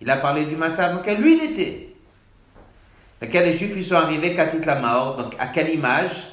Il 0.00 0.10
a 0.10 0.16
parlé 0.16 0.44
du 0.44 0.56
matzah 0.56 0.88
dans 0.88 0.98
lequel 0.98 1.20
lui 1.20 1.36
il 1.36 1.50
était? 1.50 1.94
Lequel 3.20 3.44
les 3.44 3.56
Juifs 3.56 3.74
ils 3.76 3.84
sont 3.84 3.94
arrivés 3.94 4.34
katit 4.34 4.60
lamao, 4.60 5.14
donc 5.14 5.34
à 5.38 5.46
quelle 5.46 5.70
image? 5.70 6.28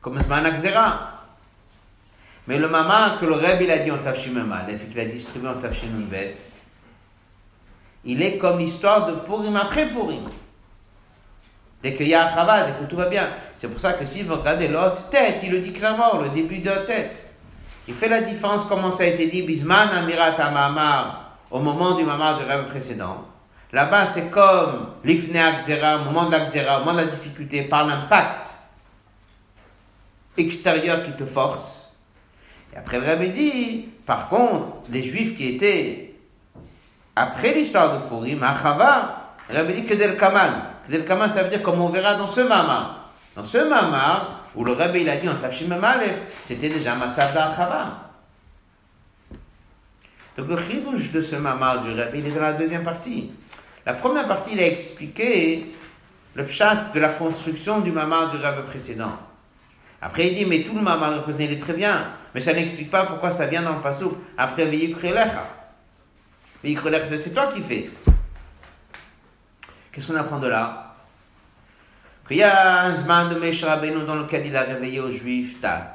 Comme 0.00 0.20
Zman 0.20 0.44
Akzera. 0.44 1.12
Mais 2.46 2.58
le 2.58 2.68
maman 2.68 3.16
que 3.18 3.24
le 3.24 3.34
Reb 3.34 3.62
il 3.62 3.70
a 3.70 3.78
dit 3.78 3.90
en 3.90 3.98
Tafshim 3.98 4.36
Aleph 4.52 4.84
et 4.84 4.88
qu'il 4.88 5.00
a 5.00 5.04
distribué 5.06 5.48
en 5.48 5.54
Tafshim 5.54 6.06
Bet, 6.10 6.36
il 8.04 8.22
est 8.22 8.36
comme 8.36 8.58
l'histoire 8.58 9.06
de 9.06 9.12
Purim 9.20 9.56
après 9.56 9.88
Purim. 9.88 10.28
Dès 11.82 11.94
qu'il 11.94 12.08
y 12.08 12.14
a 12.14 12.30
Chava, 12.30 12.62
dès 12.62 12.72
que 12.72 12.84
tout 12.84 12.96
va 12.96 13.06
bien. 13.06 13.30
C'est 13.54 13.68
pour 13.68 13.80
ça 13.80 13.94
que 13.94 14.04
si 14.04 14.22
vous 14.22 14.36
regardez 14.36 14.68
l'autre 14.68 15.08
tête, 15.08 15.42
il 15.42 15.52
le 15.52 15.58
dit 15.58 15.72
clairement, 15.72 16.18
le 16.18 16.28
début 16.28 16.58
de 16.58 16.66
la 16.66 16.78
tête. 16.78 17.24
Il 17.86 17.94
fait 17.94 18.08
la 18.08 18.22
différence, 18.22 18.64
comme 18.64 18.90
ça 18.90 19.04
a 19.04 19.06
été 19.06 19.26
dit, 19.26 19.42
Bisman 19.42 19.90
Amirat 19.90 20.50
Mamar, 20.50 21.23
au 21.54 21.60
moment 21.60 21.92
du 21.92 22.02
mamar 22.02 22.36
du 22.36 22.44
rêve 22.44 22.66
précédent. 22.66 23.24
Là-bas, 23.72 24.06
c'est 24.06 24.28
comme 24.28 24.88
l'ifne 25.04 25.36
Akzera, 25.36 25.98
au 25.98 26.04
moment 26.04 26.24
de 26.24 26.32
l'Akzera, 26.32 26.78
au 26.78 26.80
moment 26.80 26.94
de 26.94 27.04
la 27.04 27.06
difficulté, 27.06 27.62
par 27.62 27.86
l'impact 27.86 28.56
extérieur 30.36 31.04
qui 31.04 31.12
te 31.12 31.24
force. 31.24 31.92
Et 32.72 32.76
après, 32.76 32.98
le 32.98 33.06
rabbi 33.06 33.30
dit, 33.30 33.88
par 34.04 34.28
contre, 34.28 34.66
les 34.90 35.00
juifs 35.00 35.36
qui 35.36 35.46
étaient 35.46 36.16
après 37.14 37.54
l'histoire 37.54 38.00
de 38.00 38.08
Purim, 38.08 38.42
à 38.42 38.52
Chava, 38.60 39.34
le 39.48 39.56
rabbi 39.56 39.74
dit 39.74 39.84
que 39.84 39.94
del 39.94 40.16
Kaman. 40.16 40.50
Que 40.84 40.90
del 40.90 41.04
Kaman, 41.04 41.28
ça 41.28 41.44
veut 41.44 41.50
dire 41.50 41.62
comme 41.62 41.80
on 41.80 41.88
verra 41.88 42.16
dans 42.16 42.26
ce 42.26 42.40
mamar. 42.40 43.12
Dans 43.36 43.44
ce 43.44 43.58
mamar, 43.58 44.42
où 44.56 44.64
le 44.64 44.72
rabbi 44.72 45.08
a 45.08 45.16
dit 45.18 45.28
en 45.28 45.36
Tafshim 45.36 45.70
Aleph, 45.70 46.20
c'était 46.42 46.68
déjà 46.68 46.96
Matzav 46.96 47.32
Chava. 47.32 48.03
Donc 50.36 50.48
le 50.48 50.56
chidouche 50.56 51.10
de 51.10 51.20
ce 51.20 51.36
mamar 51.36 51.82
du 51.82 51.92
rabbi, 51.92 52.18
il 52.18 52.26
est 52.26 52.32
dans 52.32 52.40
la 52.40 52.52
deuxième 52.54 52.82
partie. 52.82 53.32
La 53.86 53.94
première 53.94 54.26
partie, 54.26 54.52
il 54.54 54.60
a 54.60 54.66
expliqué 54.66 55.66
le 56.34 56.44
pshat 56.44 56.90
de 56.92 57.00
la 57.00 57.10
construction 57.10 57.80
du 57.80 57.92
mamar 57.92 58.30
du 58.30 58.38
rabbi 58.38 58.62
précédent. 58.62 59.16
Après, 60.00 60.26
il 60.26 60.34
dit, 60.34 60.44
mais 60.44 60.64
tout 60.64 60.74
le 60.74 60.82
mamar 60.82 61.22
précédent, 61.22 61.52
il 61.52 61.58
est 61.58 61.60
très 61.60 61.72
bien, 61.74 62.08
mais 62.34 62.40
ça 62.40 62.52
n'explique 62.52 62.90
pas 62.90 63.04
pourquoi 63.04 63.30
ça 63.30 63.46
vient 63.46 63.62
dans 63.62 63.74
le 63.74 63.80
pasouk. 63.80 64.14
Après, 64.36 64.66
Veyukrelecha. 64.66 65.46
Veyukrelecha, 66.62 67.16
c'est 67.16 67.32
toi 67.32 67.46
qui 67.46 67.62
fais. 67.62 67.90
Qu'est-ce 69.92 70.08
qu'on 70.08 70.16
apprend 70.16 70.40
de 70.40 70.48
là? 70.48 70.96
Qu'il 72.26 72.38
y 72.38 72.42
a 72.42 72.84
un 72.84 72.94
zman 72.94 73.28
de 73.28 73.38
Mesh 73.38 73.60
dans 73.60 74.16
lequel 74.16 74.46
il 74.46 74.56
a 74.56 74.62
réveillé 74.62 74.98
aux 74.98 75.10
Juifs 75.10 75.60
Tat. 75.60 75.94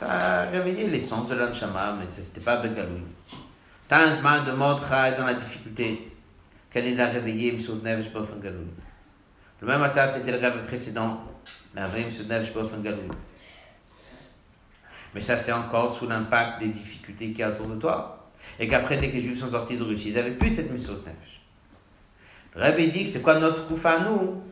Ça 0.00 0.10
a 0.10 0.46
réveillé 0.46 0.86
l'essence 0.86 1.26
de 1.26 1.34
l'Anshama, 1.34 1.94
mais 2.00 2.06
ce 2.06 2.22
n'était 2.22 2.40
pas 2.40 2.56
Begaloui. 2.56 3.02
T'as 3.86 4.06
un 4.08 4.12
zman 4.12 4.46
de 4.46 4.52
Mordechai 4.52 5.14
dans 5.14 5.26
la 5.26 5.34
difficulté, 5.34 6.10
quand 6.72 6.80
il 6.80 6.98
a 6.98 7.08
réveillé 7.08 7.50
M. 7.50 7.58
Neves 7.84 8.10
Bofen 8.10 8.40
Galoui. 8.40 8.70
Le 9.60 9.66
même 9.66 9.80
matin, 9.80 10.08
c'était 10.08 10.32
le 10.32 10.38
rêve 10.38 10.64
précédent, 10.64 11.22
la 11.74 11.86
réveillé 11.86 12.06
M. 12.06 12.26
Neves 12.28 12.50
Bofen 12.54 12.80
Galoui. 12.80 13.10
Mais 15.14 15.20
ça, 15.20 15.36
c'est 15.36 15.52
encore 15.52 15.94
sous 15.94 16.08
l'impact 16.08 16.60
des 16.60 16.68
difficultés 16.68 17.32
qu'il 17.32 17.40
y 17.40 17.42
a 17.42 17.50
autour 17.50 17.66
de 17.66 17.76
toi. 17.76 18.30
Et 18.58 18.66
qu'après, 18.66 18.96
dès 18.96 19.10
que 19.10 19.16
les 19.16 19.22
Juifs 19.22 19.40
sont 19.40 19.50
sortis 19.50 19.76
de 19.76 19.84
Russie, 19.84 20.08
ils 20.08 20.14
n'avaient 20.14 20.30
plus 20.30 20.48
cette 20.48 20.70
mission 20.70 20.94
de 20.94 21.00
Nefesh. 21.00 21.42
Le 22.54 22.62
Rabbi 22.62 22.88
dit 22.88 23.02
que 23.02 23.08
c'est 23.10 23.20
quoi 23.20 23.34
notre 23.34 23.68
coup 23.68 23.78
à 23.84 23.98
nous? 23.98 24.42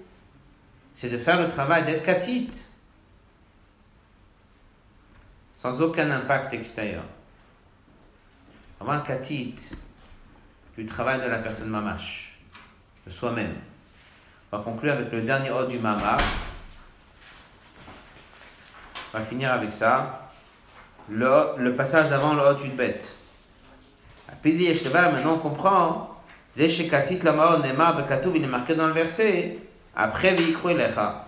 C'est 0.93 1.09
de 1.09 1.17
faire 1.17 1.41
le 1.41 1.49
travail 1.49 1.87
d'être 1.87 2.03
katit. 2.03 2.51
Sans 5.59 5.83
aucun 5.83 6.09
impact 6.13 6.53
extérieur. 6.53 7.03
Avant 8.81 9.01
katit, 9.01 9.57
du 10.77 10.87
travail 10.87 11.21
de 11.21 11.27
la 11.27 11.41
personne 11.41 11.69
mamash, 11.69 12.39
de 13.05 13.11
soi-même. 13.11 13.57
On 14.53 14.57
va 14.57 14.63
conclure 14.63 14.93
avec 14.93 15.11
le 15.11 15.21
dernier 15.23 15.51
ordre 15.51 15.67
du 15.67 15.81
mama. 15.81 16.17
On 19.13 19.19
va 19.19 19.25
finir 19.25 19.51
avec 19.51 19.73
ça. 19.73 20.31
Le, 21.11 21.71
passage 21.71 22.13
avant 22.13 22.35
le 22.35 22.43
haut 22.43 22.65
une 22.65 22.77
bête. 22.77 23.13
Maintenant 24.45 25.33
on 25.35 25.39
comprend 25.39 26.21
Zeshekatit 26.49 27.19
la 27.25 27.33
Nema 27.59 27.97
il 28.33 28.45
est 28.45 28.47
marqué 28.47 28.77
dans 28.77 28.87
le 28.87 28.93
verset, 28.93 29.59
après 29.97 30.37
Vikru 30.37 30.71
Elecha. 30.71 31.28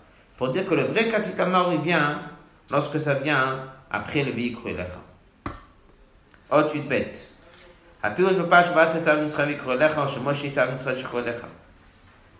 Pour 0.41 0.49
dire 0.49 0.65
que 0.65 0.73
le 0.73 0.81
vrai 0.81 1.07
Katikama, 1.07 1.67
il 1.71 1.81
vient 1.81 1.99
hein, 1.99 2.19
lorsque 2.71 2.99
ça 2.99 3.13
vient 3.13 3.37
hein, 3.37 3.63
après 3.91 4.23
le 4.23 4.31
Bikrulecha. 4.31 4.97
Oh, 6.49 6.63
tu 6.63 6.81
te 6.81 6.89
bêtes. 6.89 7.27
Ah, 8.01 8.07
Apius 8.07 8.35
Rabbi 8.37 8.45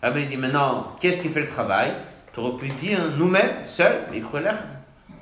ah, 0.01 0.11
il 0.15 0.27
dit 0.27 0.37
maintenant, 0.37 0.95
qu'est-ce 0.99 1.21
qui 1.21 1.29
fait 1.29 1.41
le 1.41 1.45
travail? 1.45 1.93
Tu 2.33 2.39
aurais 2.39 2.57
pu 2.57 2.69
dire 2.69 2.97
nous-mêmes, 3.19 3.63
seuls, 3.63 4.07
Bikrulecha. 4.11 4.65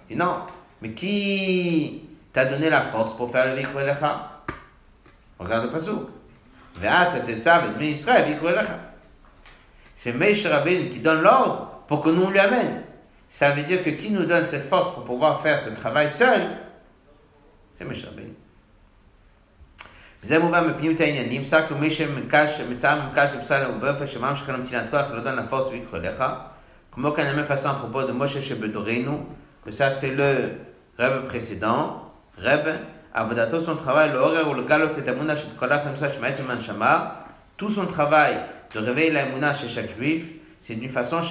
Il 0.10 0.16
dit 0.16 0.16
non, 0.16 0.44
mais 0.82 0.94
qui 0.94 2.08
t'a 2.32 2.46
donné 2.46 2.70
la 2.70 2.82
force 2.82 3.14
pour 3.14 3.30
faire 3.30 3.46
le 3.46 3.56
Bikrulecha 3.56 4.42
Regarde 5.38 5.66
le 5.66 5.70
Pasuk. 5.70 6.08
Ve'at 6.78 7.08
Tesav 7.20 7.74
et 7.82 7.90
Israël 7.92 8.24
Bikrulecha. 8.24 8.80
C'est 9.94 10.14
Meish 10.14 10.46
Rabbeinu 10.46 10.88
qui 10.88 11.00
donne 11.00 11.24
l'ordre 11.24 11.79
pour 11.89 12.01
que 12.01 12.11
nous 12.11 12.23
on 12.23 12.31
lui 12.31 12.39
amène. 12.39 12.83
Ça 13.29 13.51
veut 13.51 13.63
dire 13.63 13.83
que 13.83 13.91
qui 13.91 14.11
nous 14.11 14.25
donne 14.25 14.45
cette 14.45 14.65
force 14.65 14.93
pour 14.93 15.05
pouvoir 15.05 15.41
faire 15.41 15.59
ce 15.59 15.71
travail 15.71 16.11
seul, 16.11 16.43
c'est 17.75 17.85
Meish 17.85 18.05
Rabin. 18.05 18.33
וזה 20.25 20.39
מובן 20.39 20.67
מפנימיות 20.67 21.01
העניינים, 21.01 21.45
שק 21.45 21.65
ומי 21.71 21.91
שמקש, 21.91 22.61
מצא 22.61 22.97
מקש 23.07 23.31
ובשר 23.35 23.71
ובאופן 23.77 24.07
שמם 24.07 24.35
שכן 24.35 24.57
נתינת 24.57 24.91
כוח 24.91 25.11
לא 25.11 25.21
דון 25.21 25.37
לפוס 25.37 25.69
ויקחו 25.69 25.97
אליך. 25.97 26.25
כמו 26.93 27.13
כן, 27.13 27.27
la 27.27 27.33
même 27.33 27.47
façon 27.47 27.69
à 27.69 27.75
propos 27.75 28.05
de 28.05 28.13
Moshe 28.13 28.41
Shebedorenu, 28.41 29.19
que 29.65 29.71
ça 29.71 29.91
c'est 29.91 30.15
le 30.15 30.53
rêve 30.99 31.27
précédent, 31.27 32.09
rêve 32.39 32.79
Avodato, 33.13 33.61
son 33.61 33.77
travail, 33.77 34.11
le 34.13 34.19
horaire 34.19 34.49
ou 34.49 34.55
le 34.55 34.63
galop 34.63 34.93
et 34.97 35.09
amuna 35.09 35.35
shama, 35.37 37.25
tout 37.57 37.69
son 37.69 37.87
travail 37.87 38.37
de 38.75 38.81
réveiller 38.81 39.13
la 39.13 39.55
chez 39.55 39.69
chaque 39.69 39.91
juif, 39.91 40.33
c'est 40.60 40.76
d'une 40.76 40.90
façon 40.90 41.22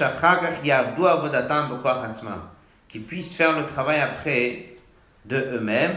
qui 2.88 2.98
puissent 3.00 3.34
faire 3.34 3.58
le 3.58 3.66
travail 3.66 4.00
après 4.00 4.76
de 5.26 5.36
eux-mêmes, 5.36 5.96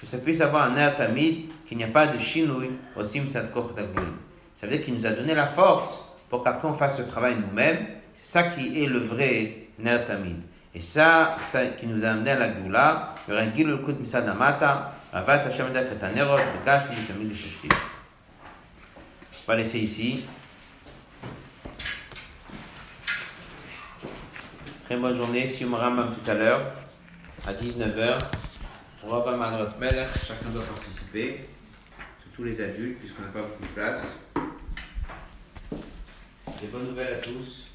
que 0.00 0.06
ça 0.06 0.18
puisse 0.18 0.40
avoir 0.40 0.64
un 0.64 0.74
ner 0.74 0.94
tamid, 0.94 1.46
qu'il 1.66 1.78
n'y 1.78 1.84
a 1.84 1.88
pas 1.88 2.06
de 2.06 2.18
shinui 2.18 2.70
aussi 2.96 3.22
Ça 3.30 3.40
veut 4.62 4.68
dire 4.68 4.82
qu'il 4.82 4.94
nous 4.94 5.06
a 5.06 5.10
donné 5.10 5.34
la 5.34 5.46
force 5.46 6.00
pour 6.28 6.44
qu'après 6.44 6.68
on 6.68 6.74
fasse 6.74 6.98
le 6.98 7.06
travail 7.06 7.36
nous-mêmes. 7.36 7.86
C'est 8.14 8.26
ça 8.26 8.42
qui 8.44 8.82
est 8.82 8.86
le 8.86 8.98
vrai 8.98 9.68
ner 9.78 10.04
tamid. 10.04 10.36
Et 10.74 10.80
ça, 10.80 11.34
ça 11.38 11.66
qui 11.66 11.86
nous 11.86 12.04
a 12.04 12.10
amené 12.10 12.30
à 12.32 12.38
la 12.38 12.48
Goula, 12.48 13.14
il 13.26 13.32
y 13.32 13.36
aura 13.36 13.44
un 13.44 13.54
Gilul 13.54 13.82
Kut 13.82 13.98
Misad 13.98 14.28
Amata, 14.28 14.92
Avat 15.12 15.38
Hashem 15.46 15.72
Dak 15.72 15.88
Katanerot, 15.88 16.38
Begash 16.58 16.90
Misamid 16.94 17.32
Sheshvi. 17.34 17.68
Va 19.48 19.56
laisser 19.56 19.78
ici. 19.78 20.26
Très 24.84 24.98
bonne 24.98 25.16
journée. 25.16 25.46
Si 25.46 25.64
on 25.64 25.70
me 25.70 25.76
ramène 25.76 26.14
tout 26.14 26.30
à 26.30 26.34
l'heure, 26.34 26.70
à 27.46 27.54
19h, 27.54 28.18
on 29.04 29.08
va 29.08 29.20
pas 29.22 29.34
notre 29.52 29.78
Melech, 29.78 30.08
chacun 30.26 30.50
doit 30.50 30.64
participer, 30.64 31.48
surtout 32.22 32.44
les 32.44 32.60
adultes, 32.60 32.98
puisqu'on 32.98 33.22
n'a 33.22 33.28
pas 33.28 33.40
beaucoup 33.40 33.62
de 33.62 33.68
place. 33.68 34.06
Des 36.60 36.66
bonnes 36.66 36.88
nouvelles 36.88 37.14
à 37.14 37.16
tous. 37.16 37.68